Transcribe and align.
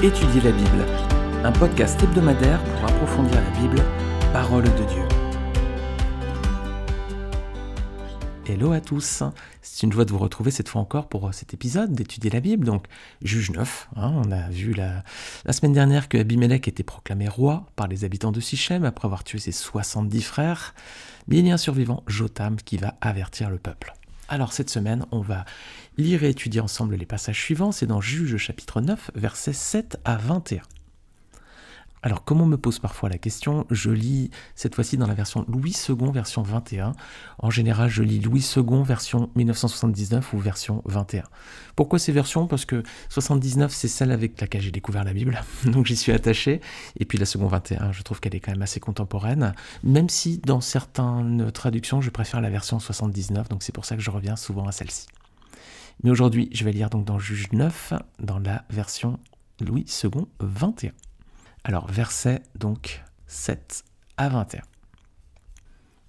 Étudier 0.00 0.40
la 0.42 0.52
Bible, 0.52 0.86
un 1.42 1.50
podcast 1.50 2.00
hebdomadaire 2.00 2.62
pour 2.62 2.84
approfondir 2.84 3.34
la 3.34 3.50
Bible, 3.58 3.82
parole 4.32 4.62
de 4.62 4.84
Dieu. 4.84 5.02
Hello 8.46 8.70
à 8.70 8.80
tous, 8.80 9.24
c'est 9.60 9.82
une 9.84 9.92
joie 9.92 10.04
de 10.04 10.12
vous 10.12 10.18
retrouver 10.18 10.52
cette 10.52 10.68
fois 10.68 10.80
encore 10.80 11.08
pour 11.08 11.34
cet 11.34 11.52
épisode 11.52 11.94
d'étudier 11.94 12.30
la 12.30 12.38
Bible. 12.38 12.64
Donc, 12.64 12.84
juge 13.22 13.50
9, 13.50 13.88
hein, 13.96 14.12
on 14.24 14.30
a 14.30 14.48
vu 14.50 14.72
la, 14.72 15.02
la, 15.44 15.52
semaine 15.52 15.72
dernière 15.72 16.08
que 16.08 16.16
Abimelech 16.16 16.68
était 16.68 16.84
proclamé 16.84 17.26
roi 17.26 17.66
par 17.74 17.88
les 17.88 18.04
habitants 18.04 18.30
de 18.30 18.38
Sichem 18.38 18.84
après 18.84 19.06
avoir 19.06 19.24
tué 19.24 19.40
ses 19.40 19.50
70 19.50 20.22
frères. 20.22 20.76
Mais 21.26 21.38
il 21.38 21.46
y 21.48 21.50
a 21.50 21.54
un 21.54 21.58
survivant, 21.58 22.04
Jotam, 22.06 22.54
qui 22.54 22.76
va 22.76 22.94
avertir 23.00 23.50
le 23.50 23.58
peuple. 23.58 23.94
Alors 24.28 24.52
cette 24.52 24.68
semaine, 24.68 25.06
on 25.10 25.20
va 25.20 25.46
lire 25.96 26.22
et 26.22 26.28
étudier 26.28 26.60
ensemble 26.60 26.94
les 26.96 27.06
passages 27.06 27.40
suivants. 27.40 27.72
C'est 27.72 27.86
dans 27.86 28.02
Juge 28.02 28.36
chapitre 28.36 28.82
9, 28.82 29.10
versets 29.14 29.54
7 29.54 29.98
à 30.04 30.16
21. 30.16 30.60
Alors, 32.02 32.24
comme 32.24 32.40
on 32.40 32.46
me 32.46 32.56
pose 32.56 32.78
parfois 32.78 33.08
la 33.08 33.18
question, 33.18 33.66
je 33.70 33.90
lis 33.90 34.30
cette 34.54 34.74
fois-ci 34.74 34.96
dans 34.96 35.06
la 35.06 35.14
version 35.14 35.44
Louis 35.48 35.74
II, 35.88 36.12
version 36.12 36.42
21. 36.42 36.92
En 37.38 37.50
général, 37.50 37.88
je 37.90 38.02
lis 38.02 38.20
Louis 38.20 38.44
II, 38.56 38.82
version 38.84 39.30
1979 39.34 40.32
ou 40.32 40.38
version 40.38 40.82
21. 40.84 41.24
Pourquoi 41.74 41.98
ces 41.98 42.12
versions? 42.12 42.46
Parce 42.46 42.64
que 42.64 42.82
79, 43.08 43.72
c'est 43.72 43.88
celle 43.88 44.12
avec 44.12 44.40
laquelle 44.40 44.62
j'ai 44.62 44.70
découvert 44.70 45.04
la 45.04 45.12
Bible, 45.12 45.42
donc 45.64 45.86
j'y 45.86 45.96
suis 45.96 46.12
attaché. 46.12 46.60
Et 46.98 47.04
puis 47.04 47.18
la 47.18 47.26
seconde 47.26 47.50
21, 47.50 47.92
je 47.92 48.02
trouve 48.02 48.20
qu'elle 48.20 48.34
est 48.34 48.40
quand 48.40 48.52
même 48.52 48.62
assez 48.62 48.80
contemporaine, 48.80 49.54
même 49.82 50.08
si 50.08 50.38
dans 50.38 50.60
certaines 50.60 51.50
traductions, 51.52 52.00
je 52.00 52.10
préfère 52.10 52.40
la 52.40 52.50
version 52.50 52.78
79, 52.78 53.48
donc 53.48 53.62
c'est 53.62 53.72
pour 53.72 53.84
ça 53.84 53.96
que 53.96 54.02
je 54.02 54.10
reviens 54.10 54.36
souvent 54.36 54.66
à 54.66 54.72
celle-ci. 54.72 55.06
Mais 56.04 56.10
aujourd'hui, 56.10 56.48
je 56.52 56.64
vais 56.64 56.72
lire 56.72 56.90
donc 56.90 57.04
dans 57.04 57.18
Juge 57.18 57.50
9, 57.52 57.94
dans 58.20 58.38
la 58.38 58.64
version 58.70 59.18
Louis 59.60 59.84
II 60.04 60.10
21. 60.40 60.92
Alors, 61.68 61.86
verset 61.86 62.42
donc 62.58 63.04
7 63.26 63.84
à 64.16 64.30
21. 64.30 64.62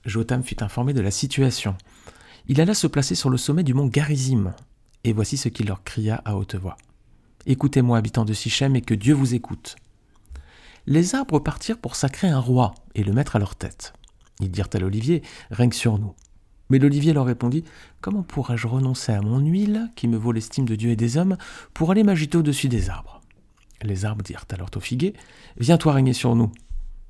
Jotam 0.06 0.42
fut 0.42 0.64
informé 0.64 0.94
de 0.94 1.02
la 1.02 1.12
situation. 1.12 1.76
Il 2.48 2.62
alla 2.62 2.74
se 2.74 2.88
placer 2.88 3.14
sur 3.14 3.30
le 3.30 3.36
sommet 3.36 3.64
du 3.64 3.74
mont 3.74 3.88
Garizim, 3.88 4.54
et 5.04 5.12
voici 5.12 5.36
ce 5.36 5.50
qu'il 5.50 5.68
leur 5.68 5.84
cria 5.84 6.22
à 6.24 6.38
haute 6.38 6.56
voix. 6.56 6.78
Écoutez-moi, 7.46 7.98
habitants 7.98 8.24
de 8.24 8.32
Sichem, 8.32 8.78
et 8.78 8.82
que 8.82 8.94
Dieu 8.94 9.14
vous 9.14 9.34
écoute. 9.34 9.76
Les 10.88 11.14
arbres 11.14 11.40
partirent 11.40 11.80
pour 11.80 11.98
sacrer 11.98 12.30
un 12.30 12.40
roi 12.40 12.73
et 12.96 13.04
le 13.04 13.12
mettre 13.12 13.36
à 13.36 13.40
leur 13.40 13.56
tête. 13.56 13.92
Ils 14.40 14.52
dirent 14.52 14.70
à 14.72 14.80
l'olivier, 14.80 15.23
règne 15.52 15.73
sur 15.73 16.00
nous. 16.00 16.14
Mais 16.70 16.80
l'olivier 16.80 17.12
leur 17.12 17.26
répondit, 17.26 17.66
Comment 18.00 18.23
pourrais-je 18.23 18.66
renoncer 18.66 19.12
à 19.12 19.20
mon 19.22 19.40
huile, 19.40 19.92
qui 19.98 20.08
me 20.08 20.16
vaut 20.16 20.32
l'estime 20.32 20.64
de 20.64 20.76
Dieu 20.76 20.92
et 20.92 20.96
des 20.96 21.18
hommes, 21.18 21.36
pour 21.73 21.92
aller 21.92 22.04
m'agiter 22.04 22.38
au-dessus 22.38 22.70
des 22.70 22.90
arbres? 22.90 23.19
Les 23.82 24.06
arbres 24.06 24.24
dirent 24.24 24.46
alors 24.52 24.70
au 24.76 24.80
figuier 24.80 25.14
Viens-toi 25.58 25.94
régner 25.94 26.14
sur 26.14 26.36
nous. 26.36 26.52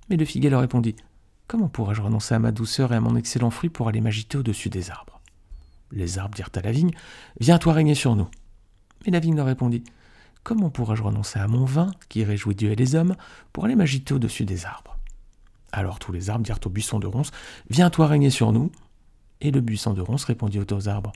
Mais 0.09 0.17
le 0.17 0.25
figuier 0.25 0.49
leur 0.49 0.61
répondit 0.61 0.95
Comment 1.47 1.67
pourrais-je 1.67 2.01
renoncer 2.01 2.35
à 2.35 2.39
ma 2.39 2.51
douceur 2.51 2.93
et 2.93 2.95
à 2.95 3.01
mon 3.01 3.15
excellent 3.15 3.49
fruit 3.49 3.69
pour 3.69 3.87
aller 3.87 4.01
m'agiter 4.01 4.37
au-dessus 4.37 4.69
des 4.69 4.91
arbres? 4.91 5.19
Les 5.91 6.19
arbres 6.19 6.35
dirent 6.35 6.51
à 6.53 6.61
la 6.61 6.71
vigne 6.71 6.91
Viens-toi 7.39 7.73
régner 7.73 7.95
sur 7.95 8.15
nous. 8.15 8.27
Mais 9.05 9.11
la 9.11 9.19
vigne 9.19 9.35
leur 9.35 9.47
répondit 9.47 9.83
Comment 10.43 10.69
pourrais-je 10.69 11.03
renoncer 11.03 11.39
à 11.39 11.47
mon 11.47 11.65
vin, 11.65 11.91
qui 12.07 12.23
réjouit 12.23 12.55
Dieu 12.55 12.71
et 12.71 12.75
les 12.75 12.95
hommes, 12.95 13.15
pour 13.51 13.65
aller 13.65 13.75
m'agiter 13.75 14.13
au-dessus 14.13 14.45
des 14.45 14.65
arbres? 14.65 14.97
Alors 15.71 15.99
tous 15.99 16.11
les 16.11 16.29
arbres 16.29 16.45
dirent 16.45 16.59
au 16.65 16.69
buisson 16.69 16.99
de 16.99 17.07
ronces 17.07 17.31
Viens-toi 17.69 18.07
régner 18.07 18.29
sur 18.29 18.51
nous. 18.51 18.71
Et 19.41 19.51
le 19.51 19.61
buisson 19.61 19.93
de 19.93 20.01
ronces 20.01 20.25
répondit 20.25 20.59
aux 20.59 20.89
arbres 20.89 21.13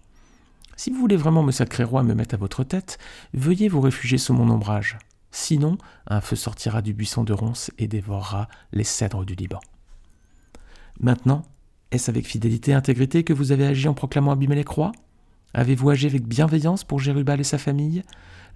Si 0.76 0.92
vous 0.92 1.00
voulez 1.00 1.18
vraiment 1.18 1.44
me 1.44 1.52
sacrer 1.52 1.84
roi 1.84 2.02
et 2.02 2.06
me 2.06 2.16
mettre 2.16 2.36
à 2.36 2.38
votre 2.38 2.64
tête, 2.64 2.98
veuillez 3.34 3.68
vous 3.68 3.82
réfugier 3.82 4.18
sous 4.18 4.34
mon 4.34 4.50
ombrage. 4.50 4.98
Sinon, 5.36 5.80
un 6.06 6.22
feu 6.22 6.36
sortira 6.36 6.84
du 6.84 6.94
buisson 6.94 7.24
de 7.24 7.34
ronces 7.34 7.72
et 7.80 7.88
dévorera 7.88 8.48
les 8.72 8.84
cèdres 8.84 9.26
du 9.26 9.34
Liban. 9.34 9.60
Maintenant, 11.00 11.42
est-ce 11.90 12.12
avec 12.12 12.28
fidélité 12.28 12.70
et 12.70 12.76
intégrité 12.76 13.24
que 13.24 13.34
vous 13.34 13.52
avez 13.52 13.66
agi 13.66 13.88
en 13.88 13.96
proclamant 13.96 14.32
Abimelech 14.32 14.70
roi? 14.70 14.92
Avez-vous 15.56 15.90
agi 15.90 16.06
avec 16.06 16.28
bienveillance 16.28 16.84
pour 16.84 17.00
Jérubal 17.00 17.40
et 17.40 17.44
sa 17.44 17.58
famille? 17.58 18.04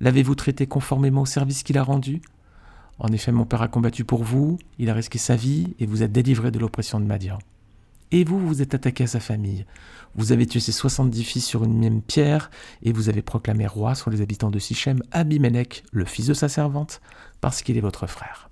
L'avez-vous 0.01 0.35
traité 0.35 0.67
conformément 0.67 1.21
au 1.21 1.25
service 1.25 1.63
qu'il 1.63 1.79
a 1.79 1.83
rendu? 1.83 2.21
En 2.99 3.07
effet, 3.07 3.31
mon 3.31 3.45
père 3.45 3.63
a 3.63 3.67
combattu 3.67 4.05
pour 4.05 4.23
vous, 4.23 4.59
il 4.77 4.91
a 4.91 4.93
risqué 4.93 5.17
sa 5.17 5.35
vie 5.35 5.75
et 5.79 5.87
vous 5.87 6.03
êtes 6.03 6.11
délivré 6.11 6.51
de 6.51 6.59
l'oppression 6.59 6.99
de 6.99 7.05
Madian. 7.05 7.39
Et 8.11 8.23
vous, 8.23 8.39
vous 8.39 8.61
êtes 8.61 8.73
attaqué 8.73 9.03
à 9.03 9.07
sa 9.07 9.19
famille. 9.19 9.65
Vous 10.15 10.31
avez 10.31 10.45
tué 10.45 10.59
ses 10.59 10.71
70 10.71 11.23
fils 11.23 11.45
sur 11.45 11.63
une 11.63 11.77
même 11.77 12.01
pierre, 12.01 12.49
et 12.81 12.91
vous 12.91 13.09
avez 13.09 13.21
proclamé 13.21 13.67
roi 13.67 13.95
sur 13.95 14.09
les 14.09 14.21
habitants 14.21 14.49
de 14.49 14.59
Sichem 14.59 15.01
Abimelech, 15.11 15.83
le 15.91 16.05
fils 16.05 16.27
de 16.27 16.33
sa 16.33 16.47
servante, 16.47 17.01
parce 17.41 17.61
qu'il 17.61 17.77
est 17.77 17.81
votre 17.81 18.07
frère. 18.07 18.49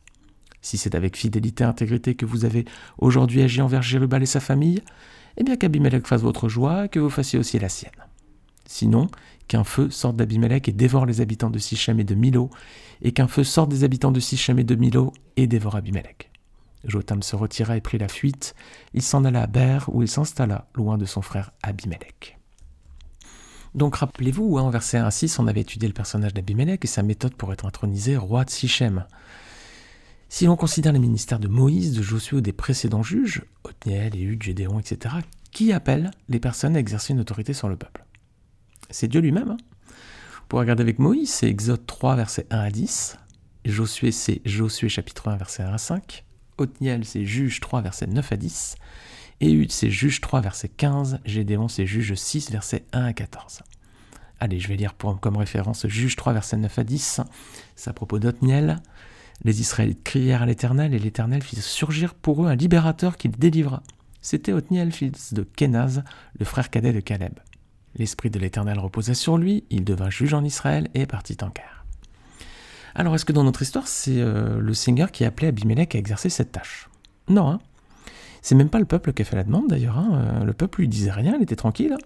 Si 0.62 0.78
c'est 0.78 0.96
avec 0.96 1.16
fidélité 1.16 1.64
et 1.64 1.68
intégrité 1.68 2.16
que 2.16 2.26
vous 2.26 2.44
avez 2.44 2.66
aujourd'hui 2.98 3.42
agi 3.42 3.62
envers 3.62 3.82
Jérubal 3.82 4.24
et 4.24 4.28
sa 4.28 4.40
famille, 4.40 4.82
eh 5.38 5.44
bien 5.44 5.56
qu'Abimelech 5.56 6.08
fasse 6.08 6.22
votre 6.22 6.50
joie 6.50 6.86
et 6.86 6.90
que 6.90 7.00
vous 7.00 7.10
fassiez 7.10 7.40
aussi 7.40 7.60
la 7.60 7.70
sienne. 7.70 7.92
Sinon, 8.66 9.08
qu'un 9.48 9.64
feu 9.64 9.90
sorte 9.90 10.16
d'Abimelech 10.16 10.68
et 10.68 10.72
dévore 10.72 11.06
les 11.06 11.22
habitants 11.22 11.52
de 11.52 11.60
Sichem 11.60 12.00
et 12.00 12.04
de 12.04 12.16
Milo, 12.16 12.50
et 13.02 13.12
qu'un 13.12 13.28
feu 13.28 13.44
sorte 13.44 13.70
des 13.70 13.84
habitants 13.84 14.12
de 14.12 14.20
Sichem 14.20 14.60
et 14.60 14.64
de 14.64 14.76
Milo 14.76 15.14
et 15.38 15.48
dévore 15.48 15.76
Abimelech. 15.76 16.32
Jotam 16.86 17.24
se 17.24 17.36
retira 17.36 17.78
et 17.78 17.82
prit 17.82 17.98
la 17.98 18.08
fuite. 18.08 18.56
Il 18.94 19.02
s'en 19.02 19.26
alla 19.26 19.44
à 19.44 19.48
Ber, 19.48 19.90
où 19.94 20.02
il 20.02 20.08
s'installa, 20.08 20.68
loin 20.76 20.98
de 20.98 21.06
son 21.06 21.22
frère 21.22 21.52
Abimelech. 21.64 22.38
Donc 23.76 23.98
rappelez-vous, 23.98 24.58
hein, 24.58 24.64
en 24.64 24.70
verset 24.70 24.98
1 24.98 25.12
6, 25.12 25.38
on 25.40 25.48
avait 25.48 25.62
étudié 25.62 25.88
le 25.88 25.94
personnage 25.94 26.34
d'Abimelech 26.34 26.86
et 26.86 26.88
sa 26.88 27.04
méthode 27.04 27.36
pour 27.36 27.52
être 27.52 27.66
intronisé 27.66 28.16
roi 28.16 28.46
de 28.46 28.50
Sichem. 28.50 29.06
Si 30.30 30.46
l'on 30.46 30.56
considère 30.56 30.94
les 30.94 31.00
ministères 31.00 31.40
de 31.40 31.50
Moïse, 31.50 31.94
de 31.94 32.02
Josué 32.02 32.38
ou 32.38 32.42
des 32.42 32.54
précédents 32.54 33.04
juges, 33.04 33.44
Othniel, 33.64 34.16
Éhud, 34.16 34.42
Gédéon, 34.42 34.80
etc., 34.80 35.16
qui 35.52 35.74
appelle 35.74 36.12
les 36.30 36.40
personnes 36.40 36.76
à 36.76 36.80
exercer 36.80 37.14
une 37.14 37.20
autorité 37.20 37.54
sur 37.54 37.68
le 37.68 37.76
peuple? 37.76 38.06
C'est 38.90 39.08
Dieu 39.08 39.22
lui-même. 39.22 39.52
Hein. 39.52 39.58
pour 40.48 40.60
regarder 40.60 40.82
avec 40.82 41.00
Moïse, 41.00 41.30
c'est 41.30 41.50
Exode 41.50 41.86
3, 41.86 42.16
verset 42.16 42.48
1 42.50 42.60
à 42.60 42.70
10. 42.70 43.18
Josué, 43.66 44.12
c'est 44.12 44.42
Josué 44.46 44.90
chapitre 44.90 45.28
1, 45.28 45.38
verset 45.38 45.64
1 45.64 45.74
à 45.74 45.78
5. 45.78 46.24
Othniel, 46.58 47.06
c'est 47.06 47.26
Juge 47.26 47.60
3, 47.60 47.82
versets 47.82 48.08
9 48.08 48.32
à 48.32 48.38
10. 48.38 48.76
Éhud, 49.42 49.72
c'est 49.72 49.90
Juge 49.90 50.22
3, 50.22 50.42
verset 50.42 50.70
15. 50.70 51.20
Gédéon, 51.26 51.68
c'est 51.68 51.86
Juge 51.86 52.14
6, 52.14 52.52
versets 52.52 52.86
1 52.94 53.06
à 53.06 53.14
14. 53.14 53.62
Allez, 54.40 54.60
je 54.60 54.68
vais 54.68 54.76
lire 54.76 54.96
comme 55.22 55.38
référence 55.38 55.88
Juge 55.88 56.16
3, 56.16 56.34
verset 56.34 56.58
9 56.58 56.80
à 56.80 56.84
10. 56.84 57.22
C'est 57.76 57.90
à 57.90 57.94
propos 57.94 58.20
d'Othniel. 58.20 58.78
Les 59.44 59.60
Israélites 59.60 60.04
crièrent 60.04 60.44
à 60.44 60.46
l'Éternel, 60.46 60.94
et 60.94 61.00
l'Éternel 61.00 61.44
fit 61.44 61.58
surgir 61.58 62.14
pour 62.14 62.46
eux 62.46 62.48
un 62.48 62.56
libérateur 62.56 63.18
qui 63.18 63.28
les 63.28 63.38
délivra. 63.38 63.84
C'était 64.22 64.54
Othniel, 64.54 64.92
fils 64.92 65.34
de 65.34 65.44
Kenaz, 65.44 66.04
le 66.40 66.46
frère 66.46 66.70
cadet 66.70 66.94
de 66.94 67.00
Caleb. 67.00 67.34
L'Esprit 67.96 68.30
de 68.30 68.40
l'Éternel 68.40 68.80
reposa 68.80 69.14
sur 69.14 69.38
lui, 69.38 69.66
il 69.70 69.84
devint 69.84 70.10
juge 70.10 70.34
en 70.34 70.44
Israël 70.44 70.90
et 70.94 71.06
partit 71.06 71.38
en 71.42 71.50
guerre. 71.50 71.75
Alors, 72.96 73.14
est-ce 73.14 73.26
que 73.26 73.34
dans 73.34 73.44
notre 73.44 73.62
histoire, 73.62 73.88
c'est 73.88 74.20
euh, 74.20 74.60
le 74.60 74.74
Seigneur 74.74 75.12
qui 75.12 75.26
a 75.26 75.28
appelé 75.28 75.48
Abimelech 75.48 75.96
à 75.96 75.98
exercer 76.00 76.30
cette 76.30 76.52
tâche? 76.54 76.90
Non, 77.28 77.50
hein 77.50 77.60
c'est 78.46 78.54
même 78.54 78.70
pas 78.70 78.78
le 78.78 78.86
peuple 78.86 79.12
qui 79.12 79.24
a 79.24 79.26
fait 79.26 79.36
la 79.36 79.44
demande 79.44 79.68
d'ailleurs. 79.68 79.98
Hein. 79.98 80.22
Euh, 80.22 80.44
le 80.44 80.54
peuple 80.54 80.82
lui 80.82 80.88
disait 80.88 81.10
rien, 81.10 81.34
il 81.36 81.42
était 81.42 81.56
tranquille. 81.56 81.98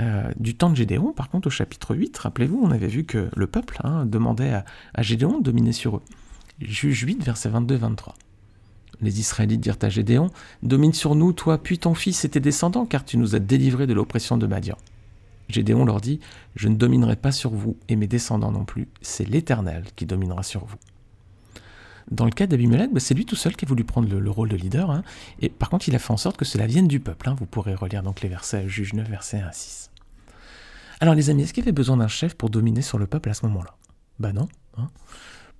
Euh, 0.00 0.28
du 0.36 0.56
temps 0.56 0.68
de 0.68 0.74
Gédéon, 0.74 1.12
par 1.12 1.30
contre, 1.30 1.46
au 1.46 1.50
chapitre 1.50 1.94
8, 1.94 2.18
rappelez-vous, 2.18 2.60
on 2.60 2.72
avait 2.72 2.88
vu 2.88 3.04
que 3.04 3.30
le 3.36 3.46
peuple 3.46 3.78
hein, 3.84 4.04
demandait 4.04 4.52
à, 4.52 4.64
à, 4.94 5.02
Gédéon 5.02 5.38
de 5.38 5.44
dominer 5.44 5.70
sur 5.70 5.98
eux. 5.98 6.02
Juge 6.60 7.02
8, 7.02 7.22
versets 7.22 7.50
22-23. 7.50 8.14
Les 9.00 9.20
Israélites 9.20 9.60
dirent 9.60 9.78
à 9.80 9.88
Gédéon 9.88 10.30
Domine 10.64 10.92
sur 10.92 11.14
nous, 11.14 11.32
toi, 11.32 11.56
puis 11.62 11.78
ton 11.78 11.94
fils 11.94 12.24
et 12.24 12.28
tes 12.28 12.40
descendants, 12.40 12.84
car 12.84 13.04
tu 13.04 13.16
nous 13.16 13.36
as 13.36 13.38
délivrés 13.38 13.86
de 13.86 13.94
l'oppression 13.94 14.36
de 14.36 14.48
Madian. 14.48 14.76
Gédéon 15.52 15.84
leur 15.84 16.00
dit, 16.00 16.20
Je 16.56 16.68
ne 16.68 16.76
dominerai 16.76 17.16
pas 17.16 17.32
sur 17.32 17.50
vous 17.50 17.76
et 17.88 17.96
mes 17.96 18.06
descendants 18.06 18.52
non 18.52 18.64
plus, 18.64 18.88
c'est 19.02 19.28
l'Éternel 19.28 19.84
qui 19.96 20.06
dominera 20.06 20.42
sur 20.42 20.64
vous. 20.64 20.76
Dans 22.10 22.24
le 22.24 22.32
cas 22.32 22.46
d'Abimelech, 22.46 22.92
bah, 22.92 23.00
c'est 23.00 23.14
lui 23.14 23.24
tout 23.24 23.36
seul 23.36 23.54
qui 23.54 23.64
a 23.64 23.68
voulu 23.68 23.84
prendre 23.84 24.08
le, 24.08 24.30
rôle 24.30 24.48
de 24.48 24.56
leader, 24.56 24.90
hein. 24.90 25.02
et 25.40 25.48
par 25.48 25.70
contre 25.70 25.88
il 25.88 25.94
a 25.94 25.98
fait 25.98 26.12
en 26.12 26.16
sorte 26.16 26.36
que 26.36 26.44
cela 26.44 26.66
vienne 26.66 26.88
du 26.88 26.98
peuple. 26.98 27.28
Hein. 27.28 27.36
Vous 27.38 27.46
pourrez 27.46 27.74
relire 27.74 28.02
donc 28.02 28.20
les 28.20 28.28
versets 28.28 28.68
Juge 28.68 28.94
9, 28.94 29.08
versets 29.08 29.40
1 29.40 29.46
à 29.46 29.52
6. 29.52 29.90
Alors 30.98 31.14
les 31.14 31.30
amis, 31.30 31.42
est-ce 31.42 31.54
qu'il 31.54 31.62
y 31.62 31.66
avait 31.66 31.72
besoin 31.72 31.96
d'un 31.96 32.08
chef 32.08 32.34
pour 32.34 32.50
dominer 32.50 32.82
sur 32.82 32.98
le 32.98 33.06
peuple 33.06 33.30
à 33.30 33.34
ce 33.34 33.46
moment-là? 33.46 33.76
Bah 34.18 34.32
non. 34.32 34.48
Hein. 34.76 34.88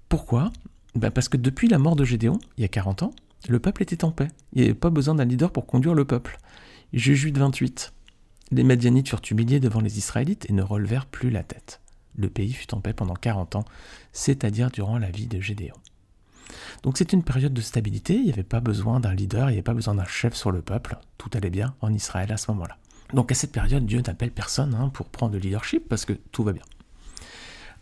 Pourquoi? 0.09 0.53
Bah 0.97 1.11
Parce 1.11 1.29
que 1.29 1.37
depuis 1.37 1.69
la 1.69 1.79
mort 1.79 1.95
de 1.95 2.05
Gédéon, 2.05 2.39
il 2.59 2.63
y 2.63 2.65
a 2.65 2.69
40 2.69 3.05
ans, 3.05 3.13
le 3.49 3.59
peuple 3.59 3.83
était 3.83 4.05
en 4.05 4.11
paix. 4.11 4.29
Il 4.53 4.61
n'y 4.61 4.69
avait 4.69 4.79
pas 4.79 4.91
besoin 4.91 5.15
d'un 5.15 5.25
leader 5.25 5.51
pour 5.51 5.67
conduire 5.67 5.95
le 5.95 6.05
peuple. 6.05 6.39
Juge 6.93 7.23
8, 7.23 7.39
28. 7.39 7.93
Les 8.53 8.65
Madianites 8.65 9.09
furent 9.09 9.23
humiliés 9.31 9.61
devant 9.61 9.81
les 9.81 9.99
Israélites 9.99 10.47
et 10.49 10.53
ne 10.53 10.63
relevèrent 10.63 11.07
plus 11.07 11.31
la 11.31 11.45
tête. 11.45 11.81
Le 12.17 12.29
pays 12.29 12.53
fut 12.53 12.75
en 12.75 12.81
paix 12.81 12.93
pendant 12.93 13.15
40 13.15 13.57
ans, 13.57 13.65
c'est-à-dire 14.13 14.71
durant 14.71 14.99
la 14.99 15.11
vie 15.11 15.29
de 15.29 15.41
Gédéon. 15.41 15.77
Donc 16.83 16.99
c'est 16.99 17.13
une 17.13 17.23
période 17.23 17.55
de 17.55 17.61
stabilité, 17.61 18.15
il 18.15 18.25
n'y 18.25 18.33
avait 18.33 18.43
pas 18.43 18.61
besoin 18.61 18.99
d'un 18.99 19.15
leader, 19.15 19.49
il 19.49 19.53
n'y 19.53 19.59
avait 19.59 19.63
pas 19.63 19.75
besoin 19.75 19.95
d'un 19.95 20.05
chef 20.05 20.35
sur 20.35 20.51
le 20.51 20.63
peuple, 20.63 20.99
tout 21.17 21.31
allait 21.35 21.51
bien 21.51 21.75
en 21.81 21.93
Israël 21.93 22.33
à 22.33 22.37
ce 22.37 22.51
moment-là. 22.51 22.77
Donc 23.15 23.31
à 23.31 23.35
cette 23.35 23.53
période, 23.53 23.87
Dieu 23.87 24.03
n'appelle 24.05 24.33
personne 24.33 24.75
hein, 24.75 24.89
pour 24.89 25.09
prendre 25.09 25.35
le 25.35 25.39
leadership 25.39 25.89
parce 25.89 26.05
que 26.05 26.15
tout 26.33 26.43
va 26.43 26.53
bien. 26.53 26.65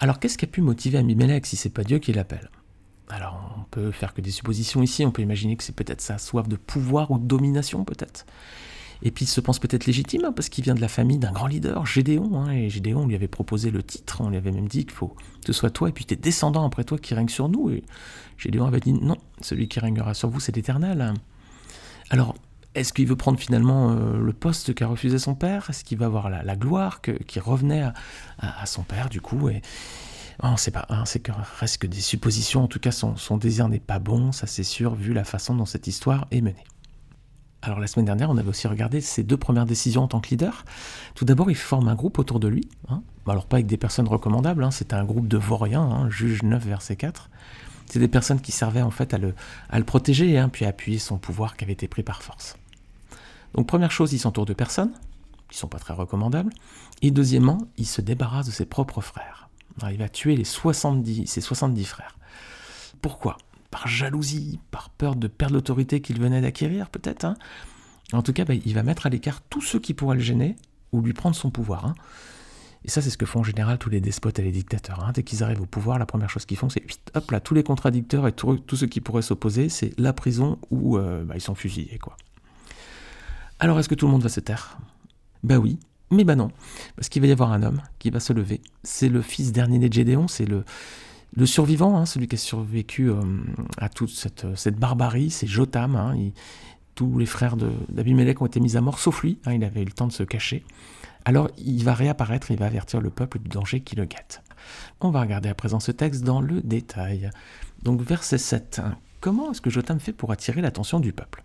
Alors 0.01 0.21
qu'est-ce 0.21 0.37
qui 0.37 0.45
a 0.45 0.49
pu 0.49 0.61
motiver 0.61 0.99
Abimelech 0.99 1.47
si 1.47 1.57
c'est 1.57 1.71
pas 1.71 1.85
Dieu 1.85 1.99
qui 1.99 2.13
l'appelle? 2.13 2.51
Alors 3.09 3.57
on 3.59 3.65
peut 3.71 3.91
faire 3.91 4.13
que 4.13 4.21
des 4.21 4.31
suppositions 4.31 4.83
ici, 4.83 5.05
on 5.07 5.13
peut 5.13 5.23
imaginer 5.23 5.57
que 5.57 5.65
c'est 5.65 5.75
peut-être 5.75 6.03
sa 6.03 6.19
soif 6.19 6.47
de 6.47 6.57
pouvoir 6.57 7.11
ou 7.11 7.19
de 7.19 7.27
domination 7.27 7.85
peut-être. 7.85 8.27
Et 9.03 9.11
puis 9.11 9.25
il 9.25 9.29
se 9.29 9.41
pense 9.41 9.59
peut-être 9.59 9.87
légitime, 9.87 10.25
hein, 10.25 10.33
parce 10.33 10.49
qu'il 10.49 10.65
vient 10.65 10.75
de 10.75 10.81
la 10.81 10.89
famille 10.89 11.19
d'un 11.19 11.31
grand 11.33 11.47
leader, 11.47 11.87
Gédéon, 11.87 12.41
hein, 12.41 12.51
et 12.51 12.69
Gédéon 12.69 13.07
lui 13.07 13.15
avait 13.15 13.29
proposé 13.29 13.71
le 13.71 13.83
titre, 13.83 14.21
on 14.21 14.31
lui 14.31 14.37
avait 14.37 14.51
même 14.51 14.69
dit 14.69 14.85
qu'il 14.85 14.95
faut 14.95 15.09
que 15.09 15.47
ce 15.47 15.53
soit 15.53 15.71
toi 15.71 15.89
et 15.89 15.93
puis 15.93 16.05
tes 16.05 16.17
descendants 16.17 16.67
après 16.67 16.85
toi 16.85 16.99
qui 16.99 17.15
règnent 17.15 17.29
sur 17.29 17.49
nous. 17.49 17.71
Et 17.71 17.85
Gédéon 18.37 18.67
avait 18.67 18.81
dit 18.81 18.93
non, 18.93 19.17
celui 19.41 19.69
qui 19.69 19.81
régnera 19.81 20.15
sur 20.15 20.29
vous, 20.29 20.41
c'est 20.41 20.55
l'Éternel. 20.55 21.15
Alors, 22.11 22.35
est-ce 22.75 22.93
qu'il 22.93 23.07
veut 23.07 23.17
prendre 23.17 23.39
finalement 23.39 23.93
euh, 23.93 24.19
le 24.19 24.33
poste 24.33 24.75
qu'a 24.75 24.87
refusé 24.87 25.19
son 25.19 25.35
père? 25.35 25.71
Est-ce 25.71 25.85
qu'il 25.85 25.99
va 25.99 26.07
avoir 26.07 26.29
la, 26.29 26.57
gloire 26.57 27.01
qui 27.01 27.41
revenait 27.41 27.85
à, 28.39 28.67
son 28.67 28.83
père 28.83 29.09
du 29.09 29.21
coup? 29.21 29.49
Et, 29.49 29.63
on 30.41 30.53
ne 30.53 30.57
sait 30.57 30.71
pas, 30.71 30.87
hein, 30.89 31.05
c'est 31.05 31.19
que 31.19 31.33
reste 31.59 31.79
que 31.79 31.87
des 31.89 32.01
suppositions. 32.01 32.63
En 32.63 32.69
tout 32.69 32.79
cas, 32.79 32.93
son 32.93 33.37
désir 33.37 33.69
n'est 33.69 33.81
pas 33.81 33.99
bon, 33.99 34.31
ça 34.31 34.47
c'est 34.47 34.63
sûr, 34.63 34.95
vu 34.95 35.13
la 35.13 35.25
façon 35.25 35.55
dont 35.57 35.67
cette 35.67 35.89
histoire 35.89 36.29
est 36.31 36.41
menée. 36.41 36.65
Alors 37.63 37.81
la 37.81 37.87
semaine 37.87 38.07
dernière, 38.07 38.31
on 38.31 38.37
avait 38.37 38.49
aussi 38.49 38.69
regardé 38.69 39.01
ses 39.01 39.23
deux 39.23 39.37
premières 39.37 39.67
décisions 39.67 40.05
en 40.05 40.09
tant 40.09 40.21
que 40.21 40.31
leader. 40.31 40.65
Tout 41.15 41.25
d'abord, 41.25 41.51
il 41.51 41.57
forme 41.57 41.89
un 41.89 41.95
groupe 41.95 42.19
autour 42.19 42.39
de 42.39 42.49
lui. 42.49 42.69
Hein. 42.89 43.03
Alors 43.27 43.47
pas 43.47 43.57
avec 43.57 43.67
des 43.67 43.77
personnes 43.77 44.09
recommandables, 44.09 44.63
hein. 44.65 44.71
c'était 44.71 44.95
un 44.95 45.05
groupe 45.05 45.29
de 45.29 45.37
vauriens, 45.37 45.83
hein, 45.83 46.09
juge 46.09 46.43
9, 46.43 46.65
verset 46.65 46.97
4. 46.97 47.31
C'est 47.87 47.99
des 47.99 48.09
personnes 48.09 48.41
qui 48.41 48.53
servaient 48.53 48.83
en 48.83 48.91
fait 48.91 49.13
à 49.13 49.19
le, 49.19 49.35
à 49.71 49.79
le 49.79 49.85
protéger, 49.85 50.45
puis 50.53 50.65
à 50.65 50.69
appuyer 50.69 50.99
son 50.99 51.19
pouvoir 51.19 51.57
qui 51.57 51.65
avait 51.65 51.73
été 51.73 51.89
pris 51.89 52.03
par 52.03 52.23
force. 52.23 52.57
Donc 53.55 53.67
première 53.67 53.91
chose, 53.91 54.13
il 54.13 54.19
s'entoure 54.19 54.47
de 54.47 54.55
personnes 54.55 54.93
qui 55.49 55.57
sont 55.57 55.69
pas 55.69 55.79
très 55.79 55.95
recommandables. 55.95 56.53
Et 57.03 57.11
deuxièmement, 57.11 57.59
il 57.77 57.87
se 57.87 58.01
débarrasse 58.01 58.47
de 58.47 58.51
ses 58.51 58.67
propres 58.67 59.01
frères. 59.01 59.49
il 59.91 59.99
va 59.99 60.09
tuer 60.09 60.37
les 60.37 60.45
70, 60.45 61.27
ses 61.27 61.41
70 61.41 61.85
frères. 61.85 62.17
Pourquoi? 63.01 63.39
Par 63.71 63.87
jalousie, 63.87 64.61
par 64.71 64.91
peur 64.91 65.17
de 65.17 65.29
perdre 65.29 65.55
l'autorité 65.55 66.01
qu'il 66.01 66.21
venait 66.21 66.41
d'acquérir, 66.41 66.89
peut-être. 66.91 67.25
Hein. 67.25 67.37
En 68.13 68.23
tout 68.23 68.33
cas, 68.33 68.45
bah, 68.45 68.55
il 68.55 68.75
va 68.75 68.83
mettre 68.83 69.07
à 69.07 69.11
l'écart 69.11 69.43
tous 69.43 69.61
ceux 69.61 69.79
qui 69.79 69.95
pourraient 69.95 70.17
le 70.17 70.23
gêner 70.23 70.57
ou 70.93 71.03
lui 71.03 71.13
prendre 71.13 71.37
son 71.37 71.51
pouvoir. 71.51 71.85
Hein. 71.85 71.95
Et 72.85 72.91
ça, 72.91 73.03
c'est 73.03 73.11
ce 73.11 73.19
que 73.19 73.27
font 73.27 73.41
en 73.41 73.45
général 73.45 73.79
tous 73.79 73.91
les 73.91 74.01
despotes 74.01 74.39
et 74.39 74.43
les 74.43 74.53
dictateurs. 74.53 75.05
Hein. 75.05 75.13
Dès 75.13 75.23
qu'ils 75.23 75.43
arrivent 75.43 75.61
au 75.61 75.67
pouvoir, 75.67 75.99
la 75.99 76.07
première 76.07 76.31
chose 76.31 76.47
qu'ils 76.47 76.57
font, 76.57 76.71
c'est 76.71 76.85
hop 77.15 77.31
là, 77.31 77.41
tous 77.41 77.55
les 77.55 77.63
contradicteurs 77.63 78.27
et 78.27 78.33
tous 78.33 78.77
ceux 78.77 78.87
qui 78.87 79.01
pourraient 79.01 79.23
s'opposer, 79.23 79.69
c'est 79.69 79.99
la 79.99 80.13
prison 80.13 80.59
ou 80.71 80.97
euh, 80.97 81.25
bah, 81.25 81.35
ils 81.37 81.41
sont 81.41 81.55
fusillés, 81.55 81.99
quoi. 81.99 82.17
Alors, 83.61 83.79
est-ce 83.81 83.89
que 83.89 83.97
tout 83.97 84.07
le 84.07 84.13
monde 84.13 84.23
va 84.23 84.29
se 84.29 84.41
taire? 84.41 84.79
Bah 85.43 85.59
oui, 85.59 85.79
mais 86.11 86.25
bah 86.25 86.37
non, 86.37 86.51
parce 86.97 87.09
qu'il 87.09 87.21
va 87.21 87.29
y 87.29 87.33
avoir 87.33 87.53
un 87.53 87.63
homme 87.63 87.83
qui 87.99 88.11
va 88.11 88.21
se 88.21 88.33
lever. 88.33 88.61
C'est 88.85 89.09
le 89.09 89.21
fils 89.21 89.53
dernier 89.53 89.79
de 89.81 89.93
Gédéon, 89.93 90.29
c'est 90.29 90.47
le, 90.47 90.65
le 91.37 91.47
survivant, 91.47 91.99
hein, 91.99 92.07
celui 92.07 92.27
qui 92.27 92.37
a 92.37 92.39
survécu 92.39 93.11
euh, 93.11 93.23
à 93.77 93.89
toute 93.89 94.11
cette, 94.11 94.79
barbarie, 94.79 95.31
c'est 95.31 95.47
Jotam. 95.47 95.97
Hein, 95.97 96.17
tous 96.95 97.19
les 97.19 97.27
frères 97.27 97.57
d'Abimelech 97.57 98.43
ont 98.43 98.47
été 98.47 98.61
mis 98.61 98.77
à 98.77 98.81
mort, 98.81 98.99
sauf 98.99 99.23
lui. 99.23 99.39
Hein, 99.45 99.53
il 99.53 99.65
avait 99.65 99.83
eu 99.83 99.85
le 99.85 99.93
temps 99.93 100.09
de 100.09 100.13
se 100.13 100.25
cacher. 100.25 100.65
Alors 101.25 101.51
il 101.59 101.85
va 101.85 101.95
réapparaître, 101.95 102.51
il 102.51 102.59
va 102.59 102.67
avertir 102.67 103.01
le 103.01 103.11
peuple 103.11 103.39
du 103.39 103.49
danger 103.49 103.81
qui 103.81 103.97
le 103.97 104.05
guette. 104.05 104.43
On 105.01 105.11
va 105.11 105.21
regarder 105.21 105.49
à 105.49 105.55
présent 105.55 105.79
ce 105.79 105.93
texte 105.93 106.25
dans 106.25 106.41
le 106.41 106.61
détail. 106.63 107.31
Donc 107.83 108.01
verset 108.01 108.39
7. 108.39 108.81
Comment 109.21 109.51
est-ce 109.51 109.61
que 109.61 109.71
Jotam 109.71 110.01
fait 110.01 110.13
pour 110.13 110.33
attirer 110.33 110.61
l'attention 110.61 111.01
du 111.01 111.13
peuple? 111.13 111.43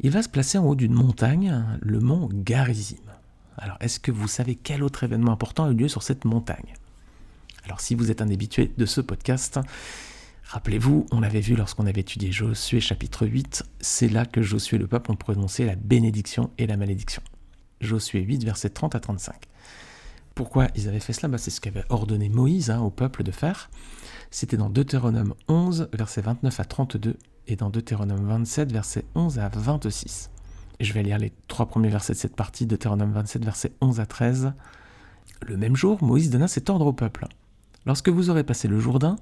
Il 0.00 0.10
va 0.10 0.22
se 0.22 0.28
placer 0.28 0.56
en 0.56 0.64
haut 0.64 0.76
d'une 0.76 0.94
montagne, 0.94 1.64
le 1.80 1.98
mont 1.98 2.28
Garizim. 2.32 2.96
Alors 3.58 3.76
est-ce 3.80 4.00
que 4.00 4.12
vous 4.12 4.28
savez 4.28 4.54
quel 4.54 4.82
autre 4.82 5.04
événement 5.04 5.32
important 5.32 5.64
a 5.64 5.70
eu 5.70 5.74
lieu 5.74 5.88
sur 5.88 6.02
cette 6.02 6.24
montagne? 6.24 6.74
Alors 7.64 7.80
si 7.80 7.94
vous 7.94 8.10
êtes 8.10 8.22
un 8.22 8.28
habitué 8.28 8.72
de 8.76 8.86
ce 8.86 9.00
podcast, 9.00 9.60
rappelez-vous, 10.44 11.06
on 11.12 11.20
l'avait 11.20 11.40
vu 11.40 11.56
lorsqu'on 11.56 11.86
avait 11.86 12.00
étudié 12.00 12.32
Josué 12.32 12.80
chapitre 12.80 13.26
8, 13.26 13.64
c'est 13.80 14.08
là 14.08 14.24
que 14.26 14.42
Josué 14.42 14.76
et 14.76 14.80
le 14.80 14.86
peuple 14.86 15.12
ont 15.12 15.16
prononcé 15.16 15.64
la 15.64 15.76
bénédiction 15.76 16.50
et 16.58 16.66
la 16.66 16.76
malédiction. 16.76 17.22
Josué 17.80 18.20
8, 18.20 18.44
versets 18.44 18.70
30 18.70 18.94
à 18.94 19.00
35. 19.00 19.34
Pourquoi 20.34 20.68
ils 20.74 20.88
avaient 20.88 21.00
fait 21.00 21.12
cela? 21.12 21.28
Bah, 21.28 21.38
C'est 21.38 21.50
ce 21.50 21.60
qu'avait 21.60 21.84
ordonné 21.88 22.28
Moïse 22.28 22.70
hein, 22.70 22.80
au 22.80 22.90
peuple 22.90 23.22
de 23.22 23.30
faire. 23.30 23.70
C'était 24.30 24.56
dans 24.56 24.70
Deutéronome 24.70 25.34
11, 25.48 25.88
versets 25.92 26.20
29 26.20 26.60
à 26.60 26.64
32, 26.64 27.16
et 27.48 27.56
dans 27.56 27.68
Deutéronome 27.68 28.26
27, 28.26 28.72
versets 28.72 29.04
11 29.14 29.38
à 29.38 29.48
26. 29.48 30.30
Et 30.78 30.84
je 30.84 30.92
vais 30.92 31.02
lire 31.02 31.18
les 31.18 31.32
trois 31.48 31.66
premiers 31.66 31.88
versets 31.88 32.14
de 32.14 32.18
cette 32.18 32.36
partie, 32.36 32.64
Deutéronome 32.66 33.12
27, 33.12 33.44
versets 33.44 33.72
11 33.80 34.00
à 34.00 34.06
13. 34.06 34.52
Le 35.46 35.56
même 35.56 35.76
jour, 35.76 36.02
Moïse 36.02 36.30
donna 36.30 36.48
cet 36.48 36.70
ordre 36.70 36.86
au 36.86 36.92
peuple. 36.92 37.26
Lorsque 37.86 38.08
vous 38.08 38.30
aurez 38.30 38.44
passé 38.44 38.68
le 38.68 38.78
Jourdain, 38.78 39.16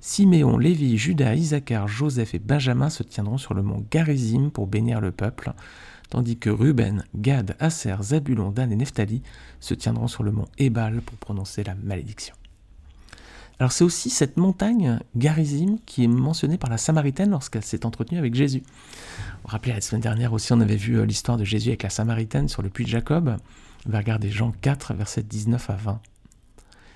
Siméon, 0.00 0.56
Lévi, 0.56 0.96
Judas, 0.96 1.34
Isaacar, 1.34 1.86
Joseph 1.86 2.34
et 2.34 2.38
Benjamin 2.38 2.88
se 2.88 3.02
tiendront 3.02 3.36
sur 3.36 3.52
le 3.52 3.62
mont 3.62 3.84
Garizim 3.90 4.50
pour 4.50 4.66
bénir 4.66 5.00
le 5.00 5.12
peuple, 5.12 5.52
tandis 6.08 6.38
que 6.38 6.48
Ruben, 6.48 7.04
Gad, 7.14 7.54
Aser, 7.60 7.96
Zabulon, 8.00 8.50
Dan 8.50 8.72
et 8.72 8.76
Nephtali 8.76 9.22
se 9.60 9.74
tiendront 9.74 10.08
sur 10.08 10.22
le 10.22 10.32
mont 10.32 10.48
Ebal 10.56 11.02
pour 11.02 11.18
prononcer 11.18 11.64
la 11.64 11.74
malédiction. 11.74 12.34
Alors 13.58 13.72
c'est 13.72 13.84
aussi 13.84 14.08
cette 14.08 14.38
montagne, 14.38 14.98
Garizim, 15.16 15.76
qui 15.84 16.04
est 16.04 16.08
mentionnée 16.08 16.56
par 16.56 16.70
la 16.70 16.78
Samaritaine 16.78 17.30
lorsqu'elle 17.30 17.62
s'est 17.62 17.84
entretenue 17.84 18.18
avec 18.18 18.34
Jésus. 18.34 18.62
Vous 18.62 19.42
vous 19.42 19.48
rappelez, 19.48 19.74
la 19.74 19.82
semaine 19.82 20.00
dernière 20.00 20.32
aussi, 20.32 20.54
on 20.54 20.60
avait 20.60 20.76
vu 20.76 20.98
euh, 20.98 21.04
l'histoire 21.04 21.36
de 21.36 21.44
Jésus 21.44 21.68
avec 21.68 21.82
la 21.82 21.90
Samaritaine 21.90 22.48
sur 22.48 22.62
le 22.62 22.70
puits 22.70 22.84
de 22.84 22.88
Jacob. 22.90 23.36
On 23.86 23.90
va 23.90 23.98
regarder 23.98 24.30
Jean 24.30 24.52
4, 24.62 24.94
versets 24.94 25.22
19 25.22 25.68
à 25.68 25.74
20. 25.74 26.00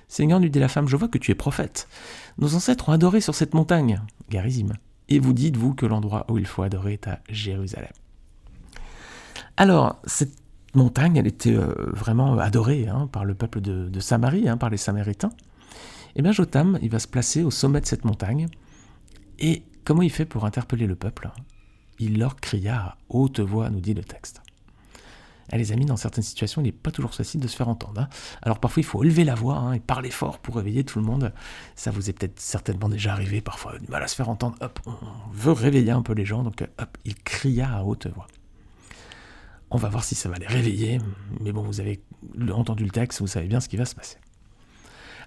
Seigneur, 0.07 0.39
lui 0.39 0.49
dit 0.49 0.59
la 0.59 0.67
femme, 0.67 0.87
je 0.87 0.95
vois 0.95 1.07
que 1.07 1.17
tu 1.17 1.31
es 1.31 1.35
prophète. 1.35 1.87
Nos 2.37 2.55
ancêtres 2.55 2.89
ont 2.89 2.91
adoré 2.93 3.21
sur 3.21 3.35
cette 3.35 3.53
montagne, 3.53 4.01
Garizim. 4.29 4.73
Et 5.09 5.19
vous 5.19 5.33
dites, 5.33 5.57
vous, 5.57 5.73
que 5.73 5.85
l'endroit 5.85 6.25
où 6.29 6.37
il 6.37 6.47
faut 6.47 6.63
adorer 6.63 6.93
est 6.93 7.07
à 7.07 7.19
Jérusalem. 7.29 7.91
Alors, 9.57 10.01
cette 10.05 10.35
montagne, 10.73 11.17
elle 11.17 11.27
était 11.27 11.55
euh, 11.55 11.73
vraiment 11.93 12.37
adorée 12.37 12.87
hein, 12.87 13.07
par 13.11 13.25
le 13.25 13.33
peuple 13.33 13.61
de, 13.61 13.99
Samarie, 13.99 14.49
hein, 14.49 14.57
par 14.57 14.69
les 14.69 14.77
Samaritains. 14.77 15.31
Eh 16.15 16.21
bien 16.21 16.31
Jotam, 16.31 16.79
il 16.81 16.89
va 16.89 16.99
se 16.99 17.07
placer 17.07 17.43
au 17.43 17.51
sommet 17.51 17.81
de 17.81 17.85
cette 17.85 18.05
montagne. 18.05 18.47
Et 19.39 19.63
comment 19.83 20.01
il 20.01 20.11
fait 20.11 20.25
pour 20.25 20.45
interpeller 20.45 20.87
le 20.87 20.95
peuple? 20.95 21.29
Il 21.99 22.19
leur 22.19 22.35
cria 22.37 22.77
à 22.77 22.97
haute 23.09 23.39
voix, 23.39 23.69
nous 23.69 23.79
dit 23.79 23.93
le 23.93 24.03
texte. 24.03 24.41
Eh, 25.51 25.57
les 25.57 25.71
amis, 25.71 25.85
dans 25.85 25.97
certaines 25.97 26.23
situations, 26.23 26.61
il 26.61 26.65
n'est 26.65 26.71
pas 26.71 26.91
toujours 26.91 27.13
facile 27.13 27.39
de 27.39 27.47
se 27.47 27.55
faire 27.55 27.67
entendre. 27.67 28.01
Hein. 28.01 28.09
Alors 28.41 28.59
parfois, 28.59 28.81
il 28.81 28.85
faut 28.85 29.03
élever 29.03 29.23
la 29.23 29.35
voix 29.35 29.57
hein, 29.57 29.73
et 29.73 29.79
parler 29.79 30.11
fort 30.11 30.39
pour 30.39 30.55
réveiller 30.55 30.83
tout 30.83 30.99
le 30.99 31.05
monde. 31.05 31.33
Ça 31.75 31.91
vous 31.91 32.09
est 32.09 32.13
peut-être 32.13 32.39
certainement 32.39 32.89
déjà 32.89 33.11
arrivé, 33.13 33.41
parfois, 33.41 33.77
du 33.79 33.87
mal 33.87 34.01
à 34.03 34.07
se 34.07 34.15
faire 34.15 34.29
entendre. 34.29 34.55
Hop, 34.61 34.79
on 34.85 34.95
veut 35.31 35.51
réveiller 35.51 35.91
un 35.91 36.01
peu 36.01 36.13
les 36.13 36.25
gens, 36.25 36.43
donc 36.43 36.61
hop, 36.61 36.97
il 37.05 37.15
cria 37.15 37.69
à 37.75 37.83
haute 37.83 38.07
voix. 38.07 38.27
On 39.71 39.77
va 39.77 39.89
voir 39.89 40.03
si 40.03 40.15
ça 40.15 40.29
va 40.29 40.37
les 40.37 40.47
réveiller, 40.47 40.99
mais 41.41 41.51
bon, 41.51 41.63
vous 41.63 41.79
avez 41.81 42.01
entendu 42.51 42.83
le 42.83 42.91
texte, 42.91 43.19
vous 43.19 43.27
savez 43.27 43.47
bien 43.47 43.59
ce 43.59 43.67
qui 43.67 43.77
va 43.77 43.85
se 43.85 43.95
passer. 43.95 44.17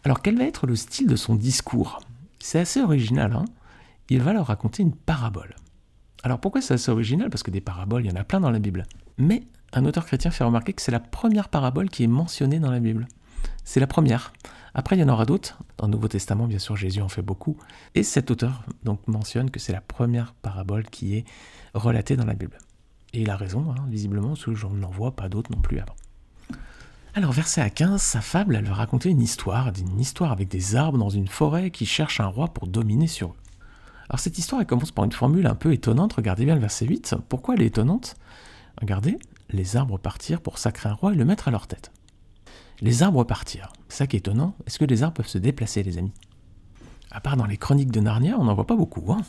Alors, 0.05 0.23
quel 0.23 0.39
va 0.39 0.45
être 0.45 0.67
le 0.67 0.77
style 0.77 1.09
de 1.09 1.17
son 1.17 1.35
discours? 1.35 2.01
C'est 2.39 2.61
assez 2.61 2.81
original, 2.81 3.33
hein 3.33 3.45
Il 4.09 4.23
va 4.23 4.33
leur 4.33 4.47
raconter 4.47 4.83
une 4.83 4.95
parabole. 4.95 5.57
Alors 6.23 6.41
pourquoi 6.41 6.61
c'est 6.61 6.75
assez 6.75 6.91
original? 6.91 7.31
Parce 7.31 7.43
que 7.43 7.51
des 7.51 7.61
paraboles, 7.61 8.05
il 8.05 8.11
y 8.11 8.13
en 8.13 8.21
a 8.21 8.25
plein 8.25 8.41
dans 8.41 8.51
la 8.51 8.59
Bible. 8.59 8.87
Mais 9.19 9.43
un 9.73 9.85
auteur 9.85 10.07
chrétien 10.07 10.31
fait 10.31 10.45
remarquer 10.45 10.73
que 10.73 10.83
c'est 10.83 10.93
la 10.93 11.01
première 11.01 11.49
parabole 11.49 11.91
qui 11.91 12.05
est 12.05 12.09
mentionnée 12.09 12.59
dans 12.59 12.71
la 12.71 12.81
Bible. 12.81 13.07
C'est 13.65 13.81
la 13.81 13.87
première. 13.87 14.33
Après, 14.75 14.97
il 14.97 15.01
y 15.01 15.03
en 15.05 15.09
aura 15.09 15.27
d'autres. 15.27 15.59
Dans 15.77 15.87
le 15.87 15.93
Nouveau 15.93 16.09
Testament, 16.09 16.47
bien 16.47 16.59
sûr, 16.59 16.77
Jésus 16.77 17.03
en 17.03 17.09
fait 17.09 17.23
beaucoup. 17.23 17.57
Et 17.95 18.03
cet 18.03 18.31
auteur 18.31 18.65
donc 18.85 19.07
mentionne 19.07 19.51
que 19.51 19.61
c'est 19.61 19.73
la 19.73 19.81
première 19.81 20.33
parabole 20.35 20.85
qui 20.85 21.17
est 21.17 21.25
relatée 21.75 22.17
dans 22.17 22.25
la 22.25 22.35
Bible. 22.35 22.59
Et 23.13 23.23
il 23.23 23.31
a 23.31 23.37
raison, 23.37 23.71
hein, 23.71 23.85
visiblement, 23.89 24.29
parce 24.29 24.45
que 24.45 24.55
je 24.55 24.67
n'en 24.67 24.91
vois 24.91 25.17
pas 25.17 25.29
d'autres 25.29 25.51
non 25.51 25.61
plus 25.61 25.81
avant. 25.81 25.97
Alors, 27.15 27.33
verset 27.33 27.61
à 27.61 27.71
15, 27.71 28.01
sa 28.01 28.21
fable, 28.21 28.57
elle 28.57 28.67
va 28.67 28.75
raconter 28.75 29.09
une 29.09 29.21
histoire, 29.21 29.71
une 29.79 30.01
histoire 30.01 30.31
avec 30.31 30.49
des 30.49 30.77
arbres 30.77 30.99
dans 30.99 31.09
une 31.09 31.29
forêt 31.29 31.71
qui 31.71 31.85
cherchent 31.85 32.21
un 32.21 32.27
roi 32.27 32.49
pour 32.49 32.69
dominer 32.69 33.07
sur 33.07 33.31
eux. 33.31 33.37
Alors, 34.09 34.21
cette 34.21 34.39
histoire, 34.39 34.61
elle 34.61 34.67
commence 34.67 34.93
par 34.93 35.05
une 35.05 35.13
formule 35.13 35.47
un 35.47 35.55
peu 35.55 35.73
étonnante. 35.73 36.15
Regardez 36.15 36.45
bien 36.45 36.55
le 36.55 36.61
verset 36.61 36.87
8. 36.87 37.17
Pourquoi 37.29 37.55
elle 37.55 37.63
est 37.63 37.67
étonnante? 37.67 38.17
Regardez, 38.81 39.19
les 39.51 39.77
arbres 39.77 39.99
partirent 39.99 40.41
pour 40.41 40.59
sacrer 40.59 40.89
un 40.89 40.95
roi 40.95 41.13
et 41.13 41.17
le 41.17 41.25
mettre 41.25 41.49
à 41.49 41.51
leur 41.51 41.67
tête. 41.67 41.93
Les 42.81 43.03
arbres 43.03 43.25
partirent. 43.25 43.73
Ça 43.89 44.07
qui 44.07 44.17
est 44.17 44.21
étonnant. 44.21 44.55
Est-ce 44.67 44.79
que 44.79 44.85
les 44.85 45.03
arbres 45.03 45.17
peuvent 45.17 45.29
se 45.29 45.39
déplacer, 45.39 45.83
les 45.83 45.99
amis? 45.99 46.13
À 47.11 47.21
part 47.21 47.37
dans 47.37 47.47
les 47.47 47.57
chroniques 47.57 47.91
de 47.91 48.01
Narnia, 48.01 48.37
on 48.39 48.45
n'en 48.45 48.55
voit 48.55 48.67
pas 48.67 48.77
beaucoup. 48.77 49.13
Hein 49.13 49.23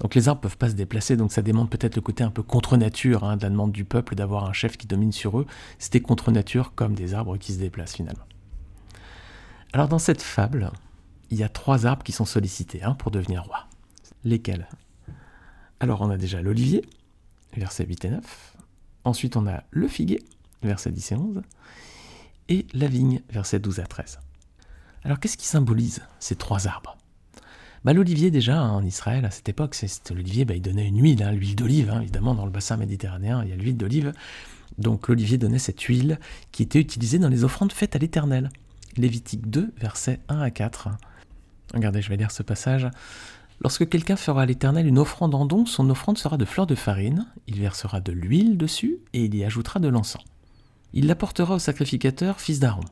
donc 0.00 0.14
les 0.14 0.28
arbres 0.28 0.42
peuvent 0.42 0.58
pas 0.58 0.68
se 0.68 0.74
déplacer, 0.74 1.16
donc 1.16 1.32
ça 1.32 1.42
démontre 1.42 1.70
peut-être 1.70 1.96
le 1.96 2.02
côté 2.02 2.22
un 2.22 2.30
peu 2.30 2.42
contre 2.42 2.76
nature 2.76 3.24
hein, 3.24 3.36
de 3.36 3.42
la 3.42 3.50
demande 3.50 3.72
du 3.72 3.84
peuple 3.84 4.14
d'avoir 4.14 4.44
un 4.44 4.52
chef 4.52 4.76
qui 4.76 4.86
domine 4.86 5.12
sur 5.12 5.38
eux. 5.38 5.46
C'était 5.78 6.00
contre 6.00 6.30
nature 6.30 6.74
comme 6.74 6.94
des 6.94 7.14
arbres 7.14 7.36
qui 7.36 7.52
se 7.52 7.58
déplacent 7.58 7.94
finalement. 7.94 8.24
Alors 9.72 9.88
dans 9.88 9.98
cette 9.98 10.22
fable, 10.22 10.70
il 11.30 11.38
y 11.38 11.42
a 11.42 11.48
trois 11.48 11.86
arbres 11.86 12.02
qui 12.02 12.12
sont 12.12 12.24
sollicités 12.24 12.82
hein, 12.82 12.94
pour 12.94 13.10
devenir 13.10 13.44
roi. 13.44 13.66
Lesquels? 14.24 14.68
Alors 15.80 16.02
on 16.02 16.10
a 16.10 16.16
déjà 16.16 16.42
l'olivier, 16.42 16.84
versets 17.56 17.86
8 17.86 18.04
et 18.04 18.10
9. 18.10 18.55
Ensuite, 19.06 19.36
on 19.36 19.46
a 19.46 19.62
le 19.70 19.86
figuier, 19.86 20.20
versets 20.64 20.90
10 20.90 21.12
et 21.12 21.14
11, 21.14 21.42
et 22.48 22.66
la 22.74 22.88
vigne, 22.88 23.22
versets 23.30 23.60
12 23.60 23.78
à 23.78 23.86
13. 23.86 24.18
Alors 25.04 25.20
qu'est-ce 25.20 25.36
qui 25.36 25.46
symbolise 25.46 26.02
ces 26.18 26.34
trois 26.34 26.66
arbres? 26.66 26.96
Bah, 27.84 27.92
L'olivier 27.92 28.32
déjà 28.32 28.60
en 28.60 28.82
Israël 28.84 29.24
à 29.24 29.30
cette 29.30 29.48
époque, 29.48 29.76
c'est 29.76 30.10
l'olivier, 30.10 30.44
bah, 30.44 30.54
il 30.54 30.60
donnait 30.60 30.88
une 30.88 31.00
huile, 31.00 31.22
hein, 31.22 31.30
l'huile 31.30 31.54
d'olive, 31.54 31.90
hein, 31.90 32.00
évidemment 32.00 32.34
dans 32.34 32.46
le 32.46 32.50
bassin 32.50 32.76
méditerranéen 32.76 33.44
il 33.44 33.50
y 33.50 33.52
a 33.52 33.56
l'huile 33.56 33.76
d'olive. 33.76 34.12
Donc 34.78 35.06
l'olivier 35.06 35.38
donnait 35.38 35.60
cette 35.60 35.82
huile 35.82 36.18
qui 36.50 36.64
était 36.64 36.80
utilisée 36.80 37.20
dans 37.20 37.28
les 37.28 37.44
offrandes 37.44 37.72
faites 37.72 37.94
à 37.94 38.00
l'Éternel. 38.00 38.50
Lévitique 38.96 39.48
2, 39.48 39.72
versets 39.78 40.18
1 40.28 40.40
à 40.40 40.50
4. 40.50 40.88
Regardez, 41.74 42.02
je 42.02 42.08
vais 42.08 42.16
lire 42.16 42.32
ce 42.32 42.42
passage. 42.42 42.88
Lorsque 43.60 43.88
quelqu'un 43.88 44.16
fera 44.16 44.42
à 44.42 44.46
l'Éternel 44.46 44.86
une 44.86 44.98
offrande 44.98 45.34
en 45.34 45.46
don, 45.46 45.66
son 45.66 45.88
offrande 45.88 46.18
sera 46.18 46.36
de 46.36 46.44
fleurs 46.44 46.66
de 46.66 46.74
farine, 46.74 47.26
il 47.46 47.58
versera 47.58 48.00
de 48.00 48.12
l'huile 48.12 48.58
dessus 48.58 48.98
et 49.12 49.24
il 49.24 49.34
y 49.34 49.44
ajoutera 49.44 49.80
de 49.80 49.88
l'encens. 49.88 50.24
Il 50.92 51.06
l'apportera 51.06 51.54
au 51.54 51.58
sacrificateur, 51.58 52.40
fils 52.40 52.60
d'Aaron. 52.60 52.84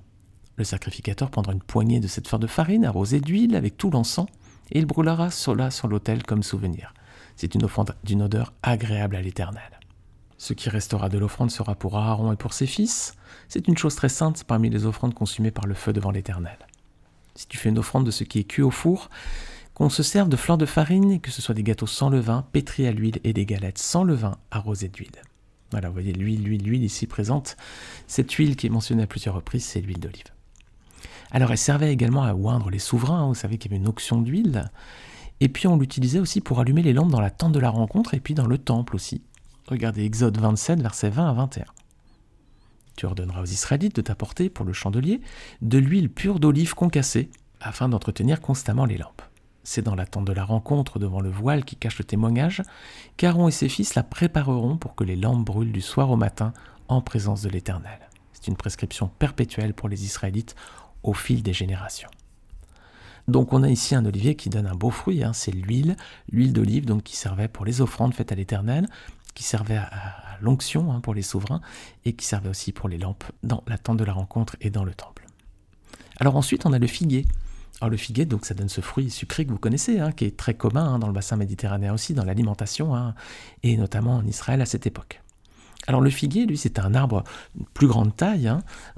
Le 0.57 0.65
sacrificateur 0.65 1.31
prendra 1.31 1.53
une 1.53 1.63
poignée 1.63 2.01
de 2.01 2.07
cette 2.07 2.29
fleur 2.29 2.39
de 2.39 2.47
farine 2.47 2.85
arrosée 2.85 3.21
d'huile 3.21 3.57
avec 3.57 3.77
tout 3.77 3.91
l'encens 3.91 4.27
et 4.71 4.79
il 4.79 4.87
brûlera 4.87 5.31
cela 5.31 5.71
sur 5.71 5.89
l'autel 5.89 6.23
comme 6.23 6.43
souvenir. 6.43 6.95
C'est 7.37 7.55
une 7.55 7.65
offrande 7.65 7.95
d'une 8.05 8.23
odeur 8.23 8.53
agréable 8.63 9.17
à 9.17 9.23
l'Éternel. 9.23 9.81
Ce 10.39 10.53
qui 10.53 10.69
restera 10.69 11.09
de 11.09 11.19
l'offrande 11.19 11.51
sera 11.51 11.75
pour 11.75 11.97
Aaron 11.97 12.33
et 12.33 12.37
pour 12.37 12.53
ses 12.53 12.67
fils. 12.67 13.15
C'est 13.49 13.69
une 13.69 13.77
chose 13.77 13.95
très 13.95 14.09
sainte 14.09 14.45
parmi 14.45 14.71
les 14.71 14.85
offrandes 14.85 15.15
consumées 15.15 15.51
par 15.51 15.67
le 15.67 15.75
feu 15.75 15.93
devant 15.93 16.11
l'Éternel. 16.11 16.59
Si 17.35 17.49
tu 17.49 17.57
fais 17.57 17.69
une 17.69 17.79
offrande 17.79 18.07
de 18.07 18.11
ce 18.11 18.25
qui 18.25 18.39
est 18.39 18.45
cuit 18.45 18.63
au 18.63 18.71
four, 18.71 19.09
qu'on 19.75 19.89
se 19.89 20.03
serve 20.03 20.29
de 20.29 20.37
fleurs 20.37 20.59
de 20.59 20.67
farine 20.67 21.21
que 21.21 21.31
ce 21.31 21.43
soit 21.43 21.55
des 21.55 21.63
gâteaux 21.63 21.87
sans 21.87 22.09
levain, 22.09 22.47
pétris 22.53 22.87
à 22.87 22.93
l'huile 22.93 23.19
et 23.25 23.33
des 23.33 23.45
galettes 23.45 23.79
sans 23.79 24.05
levain 24.05 24.37
arrosées 24.51 24.89
d'huile. 24.89 25.23
Voilà, 25.73 25.89
vous 25.89 25.95
voyez 25.95 26.13
l'huile, 26.13 26.45
l'huile, 26.45 26.63
l'huile 26.63 26.85
ici 26.85 27.07
présente. 27.07 27.57
Cette 28.07 28.31
huile 28.33 28.55
qui 28.55 28.69
est 28.69 28.71
mentionnée 28.71 29.03
à 29.03 29.09
plusieurs 29.09 29.35
reprises, 29.35 29.65
c'est 29.65 29.81
l'huile 29.81 29.99
d'olive. 29.99 30.25
Alors 31.33 31.51
elle 31.51 31.59
servait 31.59 31.93
également 31.93 32.23
à 32.23 32.35
oindre 32.35 32.71
les 32.71 32.79
souverains, 32.79 33.23
hein, 33.23 33.27
vous 33.27 33.35
savez 33.35 33.59
qu'il 33.59 33.73
y 33.73 33.75
avait 33.75 33.83
une 33.83 33.89
onction 33.89 34.23
d'huile. 34.23 34.71
Et 35.41 35.49
puis 35.49 35.67
on 35.67 35.77
l'utilisait 35.77 36.21
aussi 36.21 36.41
pour 36.41 36.61
allumer 36.61 36.83
les 36.83 36.93
lampes 36.93 37.11
dans 37.11 37.21
la 37.21 37.31
tente 37.31 37.53
de 37.53 37.59
la 37.59 37.71
rencontre 37.71 38.15
et 38.15 38.21
puis 38.21 38.35
dans 38.35 38.47
le 38.47 38.59
temple 38.59 38.95
aussi. 38.95 39.23
Regardez 39.67 40.05
Exode 40.05 40.39
27, 40.39 40.81
versets 40.81 41.11
20 41.11 41.29
à 41.29 41.33
21. 41.33 41.65
Tu 42.97 43.07
ordonneras 43.07 43.43
aux 43.43 43.47
Israélites 43.47 43.97
de 43.97 44.03
t'apporter, 44.03 44.49
pour 44.49 44.65
le 44.65 44.73
chandelier, 44.73 45.21
de 45.63 45.79
l'huile 45.79 46.09
pure 46.09 46.39
d'olive 46.39 46.75
concassée, 46.75 47.31
afin 47.61 47.89
d'entretenir 47.89 48.41
constamment 48.41 48.85
les 48.85 48.99
lampes. 48.99 49.23
C'est 49.65 49.83
dans 49.83 49.95
l'attente 49.95 50.27
de 50.27 50.33
la 50.33 50.45
rencontre 50.45 50.99
devant 50.99 51.21
le 51.21 51.31
voile 51.31 51.65
qui 51.65 51.77
cache 51.77 51.99
le 51.99 52.05
témoignage 52.05 52.63
qu'Aaron 53.17 53.49
et 53.49 53.53
ses 53.53 53.69
fils 53.69 53.95
la 53.95 54.03
prépareront 54.03 54.77
pour 54.77 54.95
que 54.95 55.05
les 55.05 55.17
lampes 55.17 55.45
brûlent 55.45 55.73
du 55.73 55.81
soir 55.81 56.11
au 56.11 56.17
matin 56.17 56.53
en 56.89 57.01
présence 57.01 57.43
de 57.43 57.49
l'Éternel. 57.49 57.99
C'est 58.33 58.49
une 58.49 58.57
prescription 58.57 59.09
perpétuelle 59.09 59.73
pour 59.73 59.89
les 59.89 60.05
Israélites 60.05 60.55
au 61.03 61.15
fil 61.15 61.43
des 61.43 61.55
générations. 61.55 62.11
Donc 63.27 63.55
on 63.55 63.63
a 63.63 63.71
ici 63.71 63.95
un 63.95 64.05
olivier 64.05 64.37
qui 64.37 64.51
donne 64.51 64.67
un 64.67 64.75
beau 64.75 64.91
fruit, 64.91 65.25
hein. 65.25 65.33
c'est 65.33 65.51
l'huile, 65.51 65.97
l'huile 66.31 66.53
d'olive 66.53 66.85
donc 66.85 67.03
qui 67.03 67.17
servait 67.17 67.49
pour 67.49 67.65
les 67.65 67.81
offrandes 67.81 68.15
faites 68.15 68.33
à 68.33 68.35
l'Éternel, 68.35 68.87
qui 69.35 69.45
servait 69.45 69.79
à, 69.79 70.39
l'onction 70.41 70.93
hein, 70.93 71.01
pour 71.01 71.15
les 71.15 71.23
souverains 71.23 71.63
et 72.05 72.13
qui 72.13 72.27
servait 72.27 72.51
aussi 72.51 72.73
pour 72.73 72.89
les 72.89 72.99
lampes 72.99 73.25
dans 73.43 73.63
la 73.67 73.79
tente 73.79 73.97
de 73.97 74.05
la 74.05 74.13
rencontre 74.13 74.57
et 74.61 74.69
dans 74.69 74.85
le 74.85 74.93
temple. 74.93 75.27
Alors 76.19 76.37
ensuite 76.37 76.67
on 76.67 76.73
a 76.73 76.79
le 76.79 76.87
figuier. 76.87 77.25
Alors 77.81 77.91
le 77.91 77.97
figuier, 77.97 78.25
donc 78.25 78.47
ça 78.47 78.55
donne 78.55 78.69
ce 78.69 78.81
fruit 78.81 79.11
sucré 79.11 79.45
que 79.45 79.51
vous 79.51 79.59
connaissez, 79.59 79.99
hein, 79.99 80.13
qui 80.13 80.25
est 80.25 80.37
très 80.37 80.55
commun 80.55 80.95
hein, 80.95 80.99
dans 80.99 81.09
le 81.09 81.13
bassin 81.13 81.37
méditerranéen 81.37 81.93
aussi, 81.93 82.15
dans 82.15 82.25
l'alimentation, 82.25 82.95
hein, 82.95 83.15
et 83.63 83.77
notamment 83.77 84.17
en 84.17 84.27
Israël 84.27 84.61
à 84.61 84.67
cette 84.67 84.87
époque. 84.87 85.21
Alors 85.87 86.01
le 86.01 86.11
figuier, 86.11 86.47
lui, 86.47 86.57
c'est 86.57 86.79
un 86.79 86.95
arbre 86.95 87.25
de 87.57 87.65
plus 87.75 87.87
grande 87.87 88.17
taille, 88.17 88.51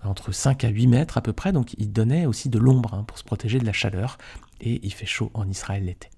entre 0.04 0.30
5 0.30 0.62
à 0.64 0.68
8 0.68 0.86
mètres 0.86 1.18
à 1.18 1.20
peu 1.20 1.32
près, 1.32 1.52
donc 1.52 1.74
il 1.78 1.92
donnait 1.92 2.26
aussi 2.26 2.48
de 2.48 2.58
l'ombre 2.58 3.04
pour 3.06 3.18
se 3.18 3.24
protéger 3.24 3.58
de 3.58 3.64
la 3.64 3.72
chaleur, 3.72 4.18
et 4.60 4.80
il 4.84 4.92
fait 4.92 5.06
chaud 5.06 5.30
en 5.34 5.48
Israël 5.48 5.84
l'été. 5.84 6.10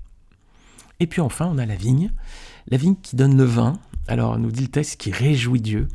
Et 1.01 1.07
puis 1.07 1.21
enfin, 1.21 1.49
on 1.51 1.59
a 1.59 1.65
la 1.65 1.77
vigne, 1.77 2.11
la 2.67 2.77
vigne 2.77 2.97
qui 2.97 3.17
donne 3.17 3.37
le 3.37 3.45
vin, 3.45 3.75
alors 4.09 4.39
nous 4.39 4.51
dit 4.51 4.63
le 4.63 4.69
texte 4.69 5.01
qui 5.01 5.11
réjouit 5.11 5.61
Dieu. 5.61 5.89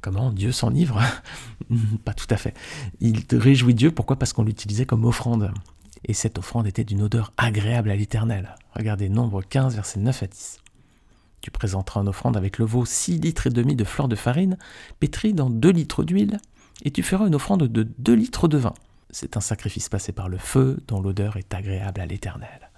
Comment 0.00 0.30
Dieu 0.30 0.52
s'enivre? 0.52 1.00
Pas 2.04 2.14
tout 2.14 2.26
à 2.30 2.36
fait. 2.36 2.54
Il 3.00 3.24
réjouit 3.32 3.74
Dieu, 3.74 3.90
pourquoi? 3.90 4.16
Parce 4.18 4.32
qu'on 4.32 4.44
l'utilisait 4.44 4.86
comme 4.86 5.04
offrande 5.04 5.50
et 6.04 6.14
cette 6.14 6.38
offrande 6.38 6.66
était 6.66 6.84
d'une 6.84 7.02
odeur 7.02 7.32
agréable 7.36 7.90
à 7.90 7.96
l'Éternel. 7.96 8.54
Regardez 8.74 9.08
Nombre 9.08 9.42
15, 9.42 9.74
versets 9.74 10.00
9 10.00 10.22
à 10.22 10.26
10. 10.26 10.60
Tu 11.40 11.50
présenteras 11.50 12.00
une 12.00 12.08
offrande 12.08 12.36
avec 12.36 12.58
le 12.58 12.64
veau 12.64 12.84
6 12.84 13.18
litres 13.18 13.46
et 13.46 13.50
demi 13.50 13.76
de 13.76 13.84
fleurs 13.84 14.08
de 14.08 14.16
farine, 14.16 14.56
pétrie 15.00 15.34
dans 15.34 15.50
2 15.50 15.70
litres 15.70 16.04
d'huile, 16.04 16.38
et 16.84 16.90
tu 16.90 17.02
feras 17.02 17.26
une 17.26 17.34
offrande 17.34 17.64
de 17.64 17.82
2 17.82 18.14
litres 18.14 18.48
de 18.48 18.58
vin. 18.58 18.74
C'est 19.10 19.36
un 19.36 19.40
sacrifice 19.40 19.88
passé 19.88 20.12
par 20.12 20.28
le 20.28 20.38
feu, 20.38 20.78
dont 20.88 21.00
l'odeur 21.00 21.36
est 21.36 21.54
agréable 21.54 22.00
à 22.00 22.06
l'Éternel. 22.06 22.70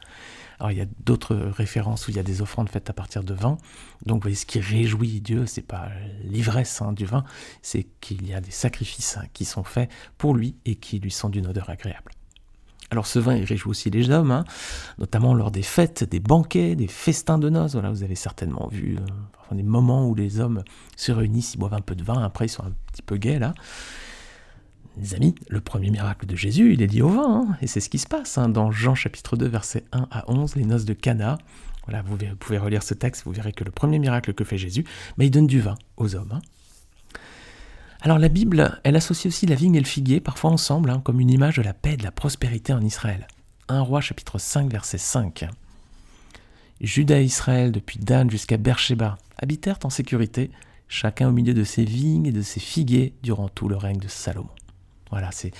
Alors 0.58 0.72
il 0.72 0.78
y 0.78 0.80
a 0.80 0.86
d'autres 1.04 1.36
références 1.36 2.08
où 2.08 2.10
il 2.10 2.16
y 2.16 2.20
a 2.20 2.22
des 2.22 2.42
offrandes 2.42 2.68
faites 2.68 2.88
à 2.90 2.92
partir 2.92 3.22
de 3.22 3.34
vin. 3.34 3.58
Donc 4.06 4.16
vous 4.16 4.22
voyez, 4.22 4.36
ce 4.36 4.46
qui 4.46 4.58
réjouit 4.58 5.20
Dieu, 5.20 5.46
c'est 5.46 5.62
pas 5.62 5.90
l'ivresse 6.24 6.80
hein, 6.80 6.92
du 6.92 7.04
vin, 7.04 7.24
c'est 7.62 7.86
qu'il 8.00 8.26
y 8.26 8.34
a 8.34 8.40
des 8.40 8.50
sacrifices 8.50 9.18
hein, 9.18 9.26
qui 9.32 9.44
sont 9.44 9.64
faits 9.64 9.90
pour 10.18 10.34
lui 10.34 10.56
et 10.64 10.76
qui 10.76 10.98
lui 10.98 11.10
sont 11.10 11.28
d'une 11.28 11.46
odeur 11.46 11.68
agréable. 11.70 12.12
Alors 12.90 13.06
ce 13.06 13.18
vin, 13.18 13.34
il 13.34 13.44
réjouit 13.44 13.70
aussi 13.70 13.90
les 13.90 14.10
hommes, 14.10 14.30
hein, 14.30 14.44
notamment 14.98 15.34
lors 15.34 15.50
des 15.50 15.62
fêtes, 15.62 16.04
des 16.04 16.20
banquets, 16.20 16.76
des 16.76 16.86
festins 16.86 17.38
de 17.38 17.48
noces. 17.48 17.72
Voilà, 17.72 17.90
vous 17.90 18.04
avez 18.04 18.14
certainement 18.14 18.68
vu 18.70 18.96
euh, 18.96 19.54
des 19.54 19.62
moments 19.62 20.08
où 20.08 20.14
les 20.14 20.40
hommes 20.40 20.62
se 20.96 21.12
réunissent, 21.12 21.54
ils 21.54 21.58
boivent 21.58 21.74
un 21.74 21.80
peu 21.80 21.94
de 21.94 22.04
vin, 22.04 22.22
après 22.22 22.46
ils 22.46 22.50
sont 22.50 22.64
un 22.64 22.72
petit 22.92 23.02
peu 23.02 23.16
gays 23.16 23.38
là. 23.38 23.54
Les 24.98 25.14
amis, 25.14 25.34
le 25.48 25.60
premier 25.60 25.90
miracle 25.90 26.24
de 26.24 26.34
Jésus, 26.36 26.72
il 26.72 26.80
est 26.80 26.86
lié 26.86 27.02
au 27.02 27.08
vin, 27.08 27.46
hein, 27.50 27.56
et 27.60 27.66
c'est 27.66 27.80
ce 27.80 27.90
qui 27.90 27.98
se 27.98 28.06
passe 28.06 28.38
hein, 28.38 28.48
dans 28.48 28.70
Jean 28.70 28.94
chapitre 28.94 29.36
2, 29.36 29.46
versets 29.46 29.84
1 29.92 30.08
à 30.10 30.30
11, 30.30 30.56
les 30.56 30.64
noces 30.64 30.86
de 30.86 30.94
Cana. 30.94 31.36
Voilà, 31.86 32.02
vous, 32.02 32.16
pouvez 32.40 32.58
relire 32.58 32.82
ce 32.82 32.94
texte, 32.94 33.24
vous 33.26 33.32
verrez 33.32 33.52
que 33.52 33.62
le 33.62 33.70
premier 33.70 33.98
miracle 33.98 34.32
que 34.32 34.42
fait 34.42 34.58
Jésus, 34.58 34.84
mais 35.18 35.26
il 35.26 35.30
donne 35.30 35.46
du 35.46 35.60
vin 35.60 35.76
aux 35.96 36.16
hommes. 36.16 36.40
Alors 38.00 38.18
la 38.18 38.28
Bible, 38.28 38.80
elle 38.84 38.96
associe 38.96 39.32
aussi 39.32 39.46
la 39.46 39.54
vigne 39.54 39.74
et 39.74 39.80
le 39.80 39.86
figuier, 39.86 40.20
parfois 40.20 40.50
ensemble, 40.50 40.90
hein, 40.90 41.00
comme 41.04 41.20
une 41.20 41.30
image 41.30 41.56
de 41.56 41.62
la 41.62 41.74
paix 41.74 41.94
et 41.94 41.96
de 41.96 42.04
la 42.04 42.12
prospérité 42.12 42.72
en 42.72 42.82
Israël. 42.82 43.26
1 43.68 43.80
roi 43.80 44.00
chapitre 44.00 44.38
5 44.38 44.70
verset 44.70 44.98
5. 44.98 45.46
Judas 46.80 47.20
et 47.20 47.24
Israël, 47.24 47.72
depuis 47.72 47.98
Dan 47.98 48.30
jusqu'à 48.30 48.58
Beersheba, 48.58 49.18
habitèrent 49.38 49.78
en 49.84 49.90
sécurité, 49.90 50.50
chacun 50.88 51.28
au 51.28 51.32
milieu 51.32 51.54
de 51.54 51.64
ses 51.64 51.84
vignes 51.84 52.26
et 52.26 52.32
de 52.32 52.42
ses 52.42 52.60
figuiers 52.60 53.14
durant 53.22 53.48
tout 53.48 53.68
le 53.68 53.76
règne 53.76 53.98
de 53.98 54.08
Salomon. 54.08 54.50
Voilà, 55.10 55.30
c'est 55.32 55.52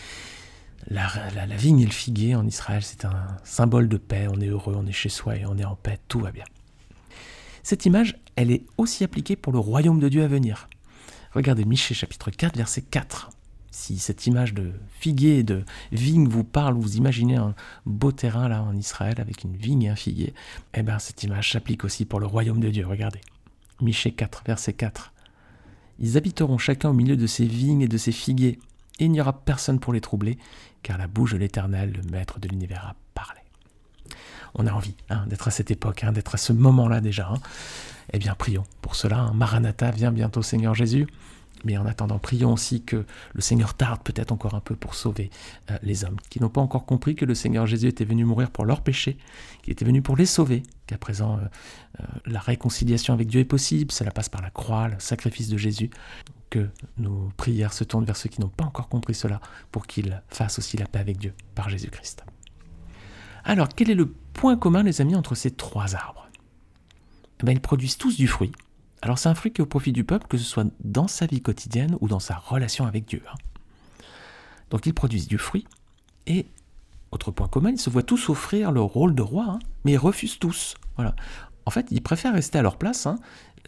la, 0.89 1.09
la, 1.35 1.57
vigne 1.57 1.81
et 1.81 1.87
le 1.87 1.93
figuier 1.93 2.35
en 2.35 2.47
Israël, 2.47 2.83
c'est 2.83 3.05
un 3.05 3.27
symbole 3.45 3.89
de 3.89 3.97
paix, 3.97 4.29
on 4.31 4.41
est 4.41 4.47
heureux, 4.47 4.75
on 4.77 4.87
est 4.87 4.93
chez 4.93 5.09
soi 5.09 5.37
et 5.37 5.47
on 5.47 5.57
est 5.57 5.65
en 5.65 5.75
paix, 5.75 5.99
tout 6.07 6.21
va 6.21 6.31
bien. 6.31 6.45
Cette 7.63 7.87
image, 7.87 8.17
elle 8.37 8.53
est 8.53 8.65
aussi 8.77 9.03
appliquée 9.03 9.35
pour 9.35 9.53
le 9.53 9.59
royaume 9.59 9.99
de 9.99 10.09
Dieu 10.09 10.23
à 10.23 10.29
venir. 10.29 10.69
Regardez 11.37 11.67
Michée 11.67 11.93
chapitre 11.93 12.31
4, 12.31 12.57
verset 12.57 12.81
4. 12.81 13.29
Si 13.71 13.99
cette 13.99 14.27
image 14.27 14.55
de 14.55 14.73
figuier 14.99 15.43
de 15.43 15.67
vigne 15.93 16.27
vous 16.27 16.45
parle, 16.45 16.73
vous 16.77 16.97
imaginez 16.97 17.37
un 17.37 17.55
beau 17.85 18.11
terrain 18.11 18.49
là 18.49 18.63
en 18.63 18.75
Israël 18.75 19.21
avec 19.21 19.45
une 19.45 19.55
vigne 19.55 19.83
et 19.83 19.91
un 19.91 19.97
figuier, 19.97 20.33
eh 20.73 20.83
bien 20.83 20.99
cette 20.99 21.23
image 21.25 21.53
s'applique 21.53 21.85
aussi 21.85 22.07
pour 22.07 22.21
le 22.21 22.27
royaume 22.27 22.59
de 22.59 22.71
Dieu. 22.71 22.87
Regardez. 22.87 23.21
Michée 23.83 24.13
4, 24.13 24.45
verset 24.47 24.73
4. 24.73 25.13
Ils 25.99 26.17
habiteront 26.17 26.57
chacun 26.57 26.89
au 26.89 26.95
milieu 26.95 27.19
de 27.19 27.27
ses 27.27 27.45
vignes 27.45 27.83
et 27.83 27.89
de 27.89 27.99
ses 27.99 28.13
figuiers, 28.13 28.59
et 28.99 29.05
il 29.05 29.11
n'y 29.11 29.21
aura 29.21 29.35
personne 29.35 29.79
pour 29.79 29.93
les 29.93 30.01
troubler, 30.01 30.39
car 30.83 30.97
la 30.97 31.07
bouche 31.07 31.35
de 31.35 31.37
l'Éternel, 31.37 31.93
le 31.93 32.11
Maître 32.11 32.41
de 32.41 32.49
l'univers, 32.49 32.87
a 32.87 32.97
parlé. 33.13 33.41
On 34.55 34.67
a 34.67 34.73
envie 34.73 34.95
hein, 35.11 35.27
d'être 35.27 35.49
à 35.49 35.51
cette 35.51 35.71
époque, 35.71 36.03
hein, 36.03 36.13
d'être 36.13 36.35
à 36.35 36.39
ce 36.39 36.55
moment-là 36.55 37.03
déjà. 37.03 37.29
Hein. 37.29 37.41
Eh 38.13 38.19
bien, 38.19 38.35
prions 38.35 38.65
pour 38.83 38.95
cela. 38.95 39.31
Maranatha, 39.35 39.91
vient 39.91 40.13
bientôt, 40.13 40.43
Seigneur 40.43 40.75
Jésus. 40.75 41.07
Mais 41.65 41.77
en 41.79 41.87
attendant, 41.87 42.19
prions 42.19 42.53
aussi 42.53 42.83
que 42.83 43.05
le 43.33 43.41
Seigneur 43.41 43.75
tarde 43.75 44.01
peut-être 44.05 44.31
encore 44.31 44.55
un 44.55 44.61
peu 44.61 44.77
pour 44.77 44.95
sauver 44.95 45.31
euh, 45.71 45.79
les 45.83 46.05
hommes, 46.05 46.17
qui 46.31 46.41
n'ont 46.41 46.51
pas 46.51 46.61
encore 46.61 46.85
compris 46.85 47.17
que 47.17 47.25
le 47.25 47.35
Seigneur 47.35 47.67
Jésus 47.67 47.89
était 47.89 48.05
venu 48.05 48.25
mourir 48.25 48.51
pour 48.51 48.65
leurs 48.65 48.83
péchés, 48.83 49.17
qu'il 49.63 49.73
était 49.73 49.85
venu 49.85 50.03
pour 50.03 50.17
les 50.17 50.27
sauver, 50.27 50.63
qu'à 50.87 50.99
présent 50.99 51.39
euh, 51.39 51.41
euh, 52.01 52.05
la 52.27 52.41
réconciliation 52.41 53.15
avec 53.15 53.29
Dieu 53.29 53.41
est 53.41 53.45
possible, 53.47 53.91
cela 53.91 54.11
passe 54.11 54.29
par 54.29 54.43
la 54.43 54.51
croix, 54.51 54.89
le 54.89 54.97
sacrifice 54.99 55.49
de 55.49 55.57
Jésus, 55.57 55.91
que 56.51 56.69
nos 56.99 57.31
prières 57.37 57.73
se 57.73 57.85
tournent 57.85 58.05
vers 58.05 58.17
ceux 58.17 58.29
qui 58.29 58.41
n'ont 58.41 58.49
pas 58.49 58.65
encore 58.65 58.89
compris 58.89 59.15
cela, 59.15 59.41
pour 59.73 59.87
qu'ils 59.87 60.23
fassent 60.29 60.59
aussi 60.59 60.77
la 60.77 60.87
paix 60.87 61.01
avec 61.01 61.17
Dieu 61.19 61.35
par 61.55 61.69
Jésus-Christ. 61.69 62.23
Alors, 63.45 63.69
quel 63.75 63.91
est 63.91 63.95
le 63.95 64.07
point 64.07 64.57
commun, 64.57 64.83
les 64.83 65.01
amis, 65.01 65.17
entre 65.17 65.35
ces 65.35 65.51
trois 65.51 65.95
arbres? 65.95 66.26
Ben, 67.43 67.53
ils 67.53 67.61
produisent 67.61 67.99
tous 67.99 68.17
du 68.17 68.27
fruit. 68.27 68.53
Alors 69.03 69.19
c'est 69.19 69.29
un 69.29 69.35
fruit 69.35 69.53
qui 69.53 69.61
est 69.61 69.65
au 69.65 69.67
profit 69.67 69.93
du 69.93 70.05
peuple, 70.05 70.27
que 70.27 70.39
ce 70.39 70.45
soit 70.45 70.67
dans 70.83 71.09
sa 71.09 71.27
vie 71.27 71.43
quotidienne 71.43 71.97
ou 72.01 72.09
dans 72.09 72.21
sa 72.21 72.37
relation 72.37 72.87
avec 72.87 73.07
Dieu. 73.07 73.23
Hein. 73.31 73.37
Donc 74.71 74.87
ils 74.87 74.95
produisent 74.95 75.29
du 75.29 75.39
fruit. 75.39 75.67
Et, 76.27 76.47
autre 77.13 77.31
point 77.31 77.49
commun, 77.49 77.71
ils 77.71 77.79
se 77.79 77.91
voient 77.91 78.03
tous 78.03 78.29
offrir 78.29 78.73
leur 78.73 78.87
rôle 78.87 79.15
de 79.15 79.23
roi, 79.23 79.47
hein, 79.49 79.59
mais 79.85 79.93
ils 79.93 79.99
refusent 79.99 80.39
tous. 80.39 80.75
Voilà. 80.97 81.15
En 81.67 81.71
fait, 81.71 81.87
ils 81.91 82.03
préfèrent 82.03 82.35
rester 82.35 82.59
à 82.59 82.63
leur 82.63 82.79
place. 82.79 83.07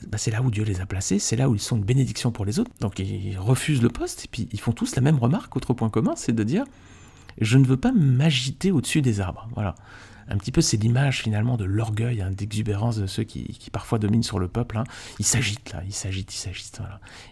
Bah, 0.07 0.19
c'est 0.19 0.31
là 0.31 0.43
où 0.43 0.51
Dieu 0.51 0.65
les 0.65 0.81
a 0.81 0.87
placés, 0.87 1.19
c'est 1.19 1.37
là 1.37 1.49
où 1.49 1.55
ils 1.55 1.61
sont 1.61 1.77
une 1.77 1.85
bénédiction 1.85 2.31
pour 2.31 2.45
les 2.45 2.59
autres. 2.59 2.71
Donc 2.81 2.99
ils 2.99 3.39
refusent 3.39 3.83
le 3.83 3.91
poste, 3.91 4.25
et 4.25 4.29
puis 4.29 4.49
ils 4.53 4.61
font 4.61 4.73
tous 4.73 4.97
la 4.97 5.03
même 5.03 5.19
remarque. 5.19 5.55
Autre 5.57 5.75
point 5.75 5.91
commun, 5.91 6.15
c'est 6.17 6.33
de 6.33 6.43
dire 6.43 6.65
Je 7.41 7.59
ne 7.59 7.65
veux 7.65 7.77
pas 7.77 7.93
m'agiter 7.93 8.71
au-dessus 8.71 9.03
des 9.03 9.21
arbres. 9.21 9.49
Voilà. 9.55 9.75
Un 10.31 10.37
petit 10.37 10.53
peu, 10.53 10.61
c'est 10.61 10.77
l'image 10.77 11.23
finalement 11.23 11.57
de 11.57 11.65
l'orgueil, 11.65 12.21
hein, 12.21 12.31
d'exubérance 12.31 12.97
de 12.97 13.07
ceux 13.07 13.25
qui, 13.25 13.57
parfois 13.73 13.99
dominent 13.99 14.23
sur 14.23 14.39
le 14.39 14.49
peuple. 14.49 14.77
Hein. 14.77 14.85
Ils 15.19 15.25
s'agitent 15.25 15.73
là, 15.73 15.83
ils 15.87 15.93
s'agitent, 15.93 16.35
ils 16.35 16.39
s'agitent. 16.39 16.81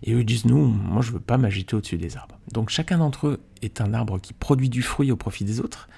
Et 0.03 0.15
eux 0.15 0.25
disent 0.25 0.47
nous, 0.47 0.65
moi 0.65 1.03
je 1.03 1.13
veux 1.13 1.21
pas 1.21 1.37
m'agiter 1.37 1.77
au-dessus 1.77 1.99
des 1.99 2.17
arbres. 2.17 2.39
Donc 2.53 2.71
chacun 2.71 2.99
d'entre 2.99 3.29
eux 3.29 3.41
est 3.63 3.81
un 3.81 3.93
arbre 3.93 4.19
qui 4.19 4.33
produit 4.33 4.71
du 4.71 4.83
fruit 4.83 5.13
au 5.13 5.17
profit 5.17 5.45
des 5.45 5.61
autres. 5.61 5.89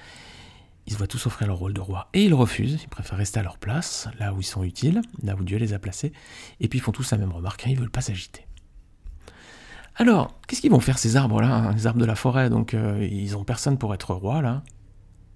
Ils 0.87 0.93
se 0.93 0.99
voient 0.99 1.07
tous 1.07 1.27
offrir 1.27 1.47
leur 1.47 1.59
rôle 1.59 1.75
de 1.75 1.81
roi 1.81 2.09
et 2.15 2.25
ils 2.25 2.35
refusent. 2.35 2.81
Ils 2.83 2.89
préfèrent 2.89 3.19
rester 3.19 3.39
à 3.39 3.43
leur 3.43 3.59
place, 3.59 4.09
là 4.19 4.33
où 4.33 4.41
ils 4.41 4.45
sont 4.45 4.65
utiles, 4.65 5.03
là 5.23 5.37
où 5.37 5.45
Dieu 5.45 5.59
les 5.59 5.75
a 5.75 5.79
placés. 5.79 6.13
Et 6.61 6.69
puis 6.69 6.79
ils 6.79 6.83
font 6.83 6.93
tous 6.93 7.11
la 7.13 7.19
même 7.19 7.31
remarque, 7.31 7.67
hein, 7.67 7.71
ils 7.71 7.79
veulent 7.79 7.91
pas 7.91 8.01
s'agiter. 8.01 8.47
Alors, 9.97 10.39
qu'est-ce 10.47 10.61
qu'ils 10.61 10.71
vont 10.71 10.81
faire 10.81 10.99
ces 10.99 11.17
arbres-là, 11.17 11.73
les 11.73 11.87
arbres 11.87 12.01
de 12.01 12.05
la 12.05 12.15
forêt? 12.15 12.51
Donc, 12.51 12.73
euh, 12.73 13.07
ils 13.11 13.37
ont 13.37 13.45
personne 13.45 13.79
pour 13.79 13.93
être 13.95 14.15
roi 14.15 14.41
là. 14.41 14.63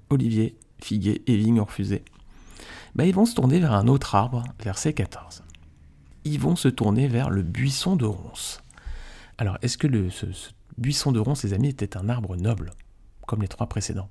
Olivier, 0.08 0.56
figuier 0.84 1.22
et 1.26 1.36
vigne 1.36 1.60
refusés. 1.60 2.04
Ben, 2.94 3.04
ils 3.04 3.14
vont 3.14 3.26
se 3.26 3.34
tourner 3.34 3.58
vers 3.58 3.72
un 3.72 3.88
autre 3.88 4.14
arbre, 4.14 4.44
verset 4.62 4.92
14. 4.92 5.42
Ils 6.24 6.38
vont 6.38 6.56
se 6.56 6.68
tourner 6.68 7.08
vers 7.08 7.30
le 7.30 7.42
buisson 7.42 7.96
de 7.96 8.04
ronces. 8.04 8.62
Alors, 9.38 9.58
est-ce 9.62 9.78
que 9.78 9.86
le, 9.86 10.10
ce, 10.10 10.26
buisson 10.78 11.10
de 11.12 11.18
ronces, 11.18 11.44
les 11.44 11.54
amis, 11.54 11.68
était 11.68 11.96
un 11.96 12.08
arbre 12.08 12.36
noble, 12.36 12.70
comme 13.26 13.42
les 13.42 13.48
trois 13.48 13.66
précédents? 13.66 14.08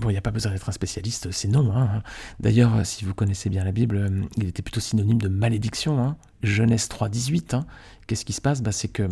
Bon, 0.00 0.08
il 0.08 0.12
n'y 0.12 0.18
a 0.18 0.22
pas 0.22 0.30
besoin 0.30 0.52
d'être 0.52 0.68
un 0.68 0.72
spécialiste, 0.72 1.30
c'est 1.30 1.48
non. 1.48 1.76
Hein. 1.76 2.02
D'ailleurs, 2.40 2.84
si 2.86 3.04
vous 3.04 3.14
connaissez 3.14 3.50
bien 3.50 3.64
la 3.64 3.72
Bible, 3.72 4.26
il 4.38 4.48
était 4.48 4.62
plutôt 4.62 4.80
synonyme 4.80 5.20
de 5.20 5.28
malédiction. 5.28 6.02
Hein. 6.02 6.16
Genèse 6.42 6.88
3, 6.88 7.10
18. 7.10 7.54
Hein. 7.54 7.66
Qu'est-ce 8.06 8.24
qui 8.24 8.32
se 8.32 8.40
passe? 8.40 8.62
Bah, 8.62 8.72
C'est 8.72 8.88
que 8.88 9.08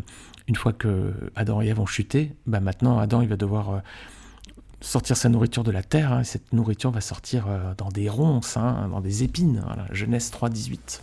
une 0.48 0.56
fois 0.56 0.72
que 0.72 1.12
Adam 1.36 1.60
et 1.60 1.66
Ève 1.66 1.78
ont 1.78 1.86
chuté, 1.86 2.34
bah, 2.46 2.60
maintenant 2.60 2.98
Adam 2.98 3.20
il 3.20 3.28
va 3.28 3.36
devoir 3.36 3.70
euh, 3.70 3.78
sortir 4.80 5.16
sa 5.16 5.28
nourriture 5.28 5.64
de 5.64 5.70
la 5.70 5.82
terre. 5.82 6.20
et 6.20 6.24
cette 6.24 6.52
nourriture 6.52 6.90
va 6.90 7.00
sortir 7.00 7.46
euh, 7.48 7.74
dans 7.76 7.88
des 7.88 8.08
ronces, 8.08 8.54
dans 8.54 9.00
des 9.00 9.24
épines. 9.24 9.64
Genèse 9.90 10.30
3, 10.30 10.50
18. 10.50 11.02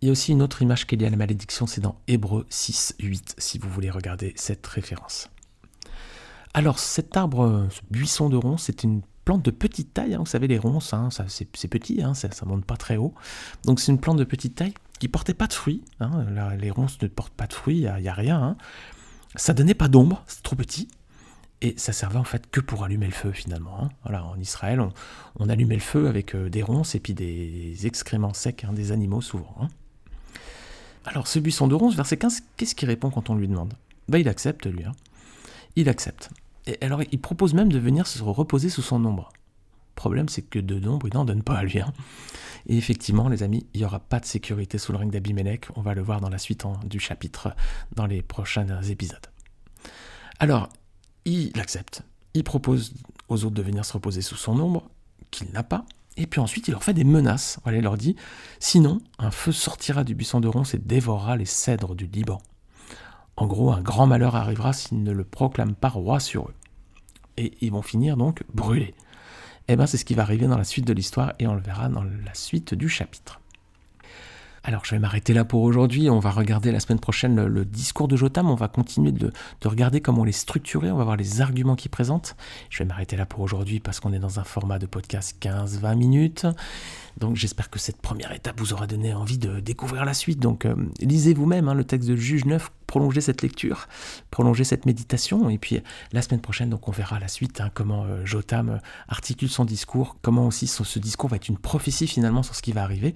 Il 0.00 0.06
y 0.06 0.08
a 0.08 0.12
aussi 0.12 0.32
une 0.32 0.42
autre 0.42 0.62
image 0.62 0.86
qui 0.86 0.94
est 0.94 0.98
liée 0.98 1.06
à 1.06 1.10
la 1.10 1.16
malédiction, 1.16 1.66
c'est 1.66 1.80
dans 1.80 1.96
Hébreu 2.06 2.46
6, 2.50 2.96
8, 3.00 3.34
si 3.38 3.58
vous 3.58 3.68
voulez 3.68 3.90
regarder 3.90 4.32
cette 4.36 4.64
référence. 4.66 5.28
Alors 6.54 6.78
cet 6.78 7.16
arbre, 7.16 7.66
ce 7.70 7.80
buisson 7.90 8.28
de 8.28 8.36
ronces, 8.36 8.64
c'est 8.64 8.84
une 8.84 9.02
plante 9.28 9.44
de 9.44 9.50
petite 9.50 9.92
taille. 9.92 10.14
Hein. 10.14 10.20
vous 10.20 10.26
savez, 10.26 10.46
les 10.46 10.56
ronces, 10.56 10.94
hein, 10.94 11.10
c'est 11.10 11.68
petit, 11.68 12.02
hein, 12.02 12.14
ça 12.14 12.28
ne 12.28 12.48
monte 12.48 12.64
pas 12.64 12.78
très 12.78 12.96
haut. 12.96 13.12
Donc 13.64 13.78
c'est 13.78 13.92
une 13.92 14.00
plante 14.00 14.16
de 14.16 14.24
petite 14.24 14.54
taille 14.54 14.72
qui 14.98 15.08
portait 15.08 15.34
pas 15.34 15.46
de 15.46 15.52
fruits. 15.52 15.82
les 16.58 16.70
ronces 16.70 17.00
ne 17.02 17.08
portent 17.08 17.34
pas 17.34 17.46
de 17.46 17.52
fruits, 17.52 17.80
il 17.80 18.02
n'y 18.02 18.08
a, 18.08 18.14
rien. 18.14 18.56
Ça 19.34 19.52
donnait 19.52 19.74
pas 19.74 19.88
d'ombre, 19.88 20.24
c'est 20.26 20.42
trop 20.42 20.56
petit. 20.56 20.88
Et 21.60 21.74
ça 21.76 21.92
servait 21.92 22.18
en 22.18 22.24
fait 22.24 22.48
que 22.50 22.60
pour 22.60 22.84
allumer 22.84 23.06
le 23.06 23.12
feu 23.12 23.32
finalement. 23.32 23.88
Voilà, 24.04 24.24
en 24.24 24.38
Israël, 24.38 24.80
on, 25.38 25.48
allumait 25.48 25.74
le 25.74 25.80
feu 25.80 26.06
avec 26.06 26.34
euh, 26.34 26.48
des 26.48 26.62
ronces 26.62 26.94
et 26.94 27.00
puis 27.00 27.14
des 27.14 27.86
excréments 27.86 28.32
secs 28.32 28.64
des 28.72 28.92
animaux 28.92 29.20
souvent. 29.20 29.68
Alors 31.04 31.26
ce 31.26 31.38
buisson 31.38 31.66
de 31.66 31.74
ronces, 31.74 31.96
verset 31.96 32.16
15, 32.16 32.42
qu'est-ce 32.56 32.74
qu'il 32.74 32.88
répond 32.88 33.10
quand 33.10 33.30
on 33.30 33.34
lui 33.34 33.48
demande? 33.48 33.74
Bah, 34.08 34.18
Il 34.18 34.28
accepte 34.28 34.66
lui. 34.66 34.84
Il 35.74 35.88
accepte. 35.88 36.30
Et 36.66 36.76
alors, 36.84 37.02
il 37.10 37.18
propose 37.18 37.54
même 37.54 37.72
de 37.72 37.78
venir 37.78 38.06
se 38.06 38.22
reposer 38.22 38.68
sous 38.68 38.82
son 38.82 39.02
ombre. 39.04 39.32
Problème, 39.94 40.28
c'est 40.28 40.42
que 40.42 40.58
de 40.58 40.78
nombre, 40.78 41.08
il 41.08 41.14
n'en 41.14 41.24
donne 41.24 41.42
pas 41.42 41.56
à 41.56 41.62
lui. 41.64 41.80
Hein. 41.80 41.92
Et 42.66 42.76
effectivement, 42.76 43.28
les 43.28 43.42
amis, 43.42 43.66
il 43.72 43.80
n'y 43.80 43.86
aura 43.86 44.00
pas 44.00 44.20
de 44.20 44.26
sécurité 44.26 44.76
sous 44.76 44.92
le 44.92 44.98
règne 44.98 45.10
d'Abimelech. 45.10 45.66
On 45.76 45.80
va 45.80 45.94
le 45.94 46.02
voir 46.02 46.20
dans 46.20 46.28
la 46.28 46.38
suite 46.38 46.64
du 46.84 47.00
chapitre, 47.00 47.54
dans 47.96 48.06
les 48.06 48.22
prochains 48.22 48.82
épisodes. 48.82 49.26
Alors, 50.38 50.68
il 51.24 51.58
accepte. 51.60 52.02
Il 52.34 52.44
propose 52.44 52.94
aux 53.28 53.44
autres 53.44 53.54
de 53.54 53.62
venir 53.62 53.84
se 53.84 53.92
reposer 53.92 54.22
sous 54.22 54.36
son 54.36 54.58
ombre, 54.58 54.88
qu'il 55.30 55.50
n'a 55.50 55.62
pas. 55.62 55.84
Et 56.16 56.26
puis 56.26 56.40
ensuite, 56.40 56.68
il 56.68 56.72
leur 56.72 56.82
fait 56.82 56.94
des 56.94 57.04
menaces. 57.04 57.60
il 57.66 57.80
leur 57.80 57.96
dit 57.96 58.16
Sinon, 58.58 59.00
un 59.18 59.30
feu 59.30 59.52
sortira 59.52 60.04
du 60.04 60.14
buisson 60.14 60.40
de 60.40 60.48
ronces 60.48 60.74
et 60.74 60.78
dévorera 60.78 61.36
les 61.36 61.44
cèdres 61.44 61.94
du 61.94 62.06
Liban. 62.06 62.40
En 63.36 63.46
gros, 63.46 63.70
un 63.70 63.80
grand 63.80 64.06
malheur 64.06 64.34
arrivera 64.34 64.72
s'ils 64.72 65.02
ne 65.02 65.12
le 65.12 65.24
proclament 65.24 65.76
pas 65.76 65.88
roi 65.88 66.18
sur 66.18 66.48
eux. 66.48 66.54
Et 67.36 67.56
ils 67.60 67.70
vont 67.70 67.82
finir 67.82 68.16
donc 68.16 68.42
brûlés. 68.52 68.94
Eh 69.68 69.76
bien, 69.76 69.86
c'est 69.86 69.96
ce 69.96 70.04
qui 70.04 70.14
va 70.14 70.22
arriver 70.22 70.46
dans 70.48 70.58
la 70.58 70.64
suite 70.64 70.86
de 70.86 70.92
l'histoire 70.92 71.34
et 71.38 71.46
on 71.46 71.54
le 71.54 71.60
verra 71.60 71.88
dans 71.88 72.02
la 72.02 72.34
suite 72.34 72.74
du 72.74 72.88
chapitre. 72.88 73.40
Alors 74.68 74.84
je 74.84 74.90
vais 74.90 74.98
m'arrêter 74.98 75.32
là 75.32 75.46
pour 75.46 75.62
aujourd'hui. 75.62 76.10
On 76.10 76.18
va 76.18 76.30
regarder 76.30 76.72
la 76.72 76.78
semaine 76.78 77.00
prochaine 77.00 77.42
le, 77.42 77.64
discours 77.64 78.06
de 78.06 78.16
Jotam. 78.16 78.50
On 78.50 78.54
va 78.54 78.68
continuer 78.68 79.12
de, 79.12 79.32
de, 79.62 79.68
regarder 79.68 80.02
comment 80.02 80.24
les 80.24 80.32
structurer. 80.32 80.90
On 80.90 80.98
va 80.98 81.04
voir 81.04 81.16
les 81.16 81.40
arguments 81.40 81.74
qu'il 81.74 81.90
présente. 81.90 82.36
Je 82.68 82.80
vais 82.80 82.84
m'arrêter 82.84 83.16
là 83.16 83.24
pour 83.24 83.40
aujourd'hui 83.40 83.80
parce 83.80 83.98
qu'on 83.98 84.12
est 84.12 84.18
dans 84.18 84.40
un 84.40 84.44
format 84.44 84.78
de 84.78 84.84
podcast 84.84 85.42
15-20 85.42 85.96
minutes. 85.96 86.46
Donc 87.16 87.36
j'espère 87.36 87.70
que 87.70 87.78
cette 87.78 88.02
première 88.02 88.30
étape 88.32 88.60
vous 88.60 88.74
aura 88.74 88.86
donné 88.86 89.14
envie 89.14 89.38
de 89.38 89.58
découvrir 89.58 90.04
la 90.04 90.12
suite. 90.12 90.38
Donc 90.38 90.66
euh, 90.66 90.74
lisez 91.00 91.32
vous-même 91.32 91.70
hein, 91.70 91.74
le 91.74 91.84
texte 91.84 92.06
de 92.06 92.16
Juge 92.16 92.44
9, 92.44 92.70
prolongez 92.88 93.20
cette 93.20 93.42
lecture, 93.42 93.86
prolongez 94.32 94.64
cette 94.64 94.84
méditation. 94.86 95.48
Et 95.48 95.58
puis 95.58 95.80
la 96.12 96.22
semaine 96.22 96.40
prochaine, 96.40 96.70
donc 96.70 96.88
on 96.88 96.90
verra 96.90 97.20
la 97.20 97.28
suite, 97.28 97.60
hein, 97.60 97.70
comment 97.72 98.04
euh, 98.04 98.26
Jotam 98.26 98.70
euh, 98.70 98.78
articule 99.06 99.48
son 99.48 99.64
discours, 99.64 100.16
comment 100.22 100.48
aussi 100.48 100.66
ce 100.66 100.98
discours 100.98 101.30
va 101.30 101.36
être 101.36 101.48
une 101.48 101.58
prophétie 101.58 102.08
finalement 102.08 102.42
sur 102.42 102.56
ce 102.56 102.62
qui 102.62 102.72
va 102.72 102.82
arriver. 102.82 103.14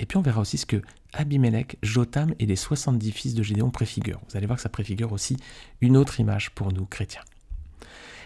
Et 0.00 0.06
puis 0.06 0.16
on 0.16 0.22
verra 0.22 0.40
aussi 0.40 0.58
ce 0.58 0.66
que 0.66 0.82
Abimelech, 1.12 1.76
Jotam 1.82 2.34
et 2.40 2.46
les 2.46 2.56
70 2.56 3.12
fils 3.12 3.34
de 3.34 3.42
Gédéon 3.42 3.70
préfigurent. 3.70 4.20
Vous 4.30 4.36
allez 4.36 4.46
voir 4.46 4.56
que 4.56 4.62
ça 4.62 4.70
préfigure 4.70 5.12
aussi 5.12 5.36
une 5.80 5.96
autre 5.96 6.18
image 6.18 6.50
pour 6.50 6.72
nous 6.72 6.86
chrétiens. 6.86 7.22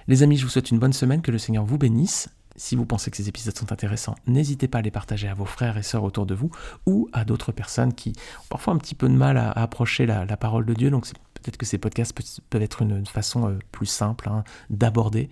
Les 0.08 0.22
amis, 0.22 0.36
je 0.36 0.44
vous 0.44 0.50
souhaite 0.50 0.70
une 0.70 0.78
bonne 0.78 0.92
semaine, 0.92 1.20
que 1.20 1.32
le 1.32 1.38
Seigneur 1.38 1.64
vous 1.64 1.78
bénisse. 1.78 2.28
Si 2.56 2.74
vous 2.74 2.86
pensez 2.86 3.10
que 3.10 3.16
ces 3.16 3.28
épisodes 3.28 3.56
sont 3.56 3.72
intéressants, 3.72 4.14
n'hésitez 4.26 4.68
pas 4.68 4.78
à 4.78 4.82
les 4.82 4.90
partager 4.90 5.28
à 5.28 5.34
vos 5.34 5.44
frères 5.44 5.76
et 5.76 5.82
sœurs 5.82 6.04
autour 6.04 6.26
de 6.26 6.34
vous 6.34 6.50
ou 6.86 7.08
à 7.12 7.24
d'autres 7.24 7.52
personnes 7.52 7.92
qui 7.92 8.12
ont 8.40 8.48
parfois 8.48 8.72
un 8.74 8.78
petit 8.78 8.94
peu 8.94 9.08
de 9.08 9.14
mal 9.14 9.36
à, 9.36 9.50
approcher 9.50 10.06
la, 10.06 10.36
parole 10.36 10.64
de 10.64 10.74
Dieu. 10.74 10.90
Donc 10.90 11.06
peut-être 11.34 11.56
que 11.56 11.66
ces 11.66 11.78
podcasts 11.78 12.14
peuvent 12.48 12.62
être 12.62 12.82
une, 12.82 13.04
façon 13.06 13.48
euh, 13.48 13.58
plus 13.72 13.86
simple 13.86 14.28
hein, 14.28 14.42
d'aborder 14.70 15.28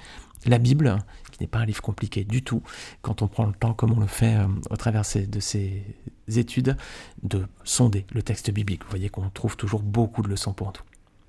la 0.46 0.58
Bible, 0.58 0.98
qui 1.32 1.42
n'est 1.42 1.48
pas 1.48 1.60
un 1.60 1.64
livre 1.64 1.80
compliqué 1.80 2.24
du 2.24 2.42
tout, 2.42 2.62
quand 3.00 3.22
on 3.22 3.28
prend 3.28 3.46
le 3.46 3.54
temps, 3.54 3.72
comme 3.72 3.92
on 3.92 4.00
le 4.00 4.06
fait 4.06 4.36
euh, 4.36 4.46
au 4.70 4.76
travers 4.76 5.02
de 5.02 5.40
ces 5.40 5.82
études, 6.28 6.76
de 7.22 7.46
sonder 7.64 8.06
le 8.12 8.22
texte 8.22 8.50
biblique. 8.50 8.84
Vous 8.84 8.90
voyez 8.90 9.08
qu'on 9.08 9.28
trouve 9.30 9.56
toujours 9.56 9.82
beaucoup 9.82 10.22
de 10.22 10.28
leçons 10.28 10.52
pour 10.52 10.72
tout. 10.72 10.82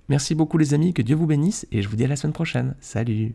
Merci 0.10 0.36
beaucoup 0.36 0.58
les 0.58 0.74
amis, 0.74 0.94
que 0.94 1.02
Dieu 1.02 1.16
vous 1.16 1.26
bénisse 1.26 1.66
et 1.72 1.82
je 1.82 1.88
vous 1.88 1.96
dis 1.96 2.04
à 2.04 2.08
la 2.08 2.16
semaine 2.16 2.34
prochaine. 2.34 2.76
Salut 2.80 3.34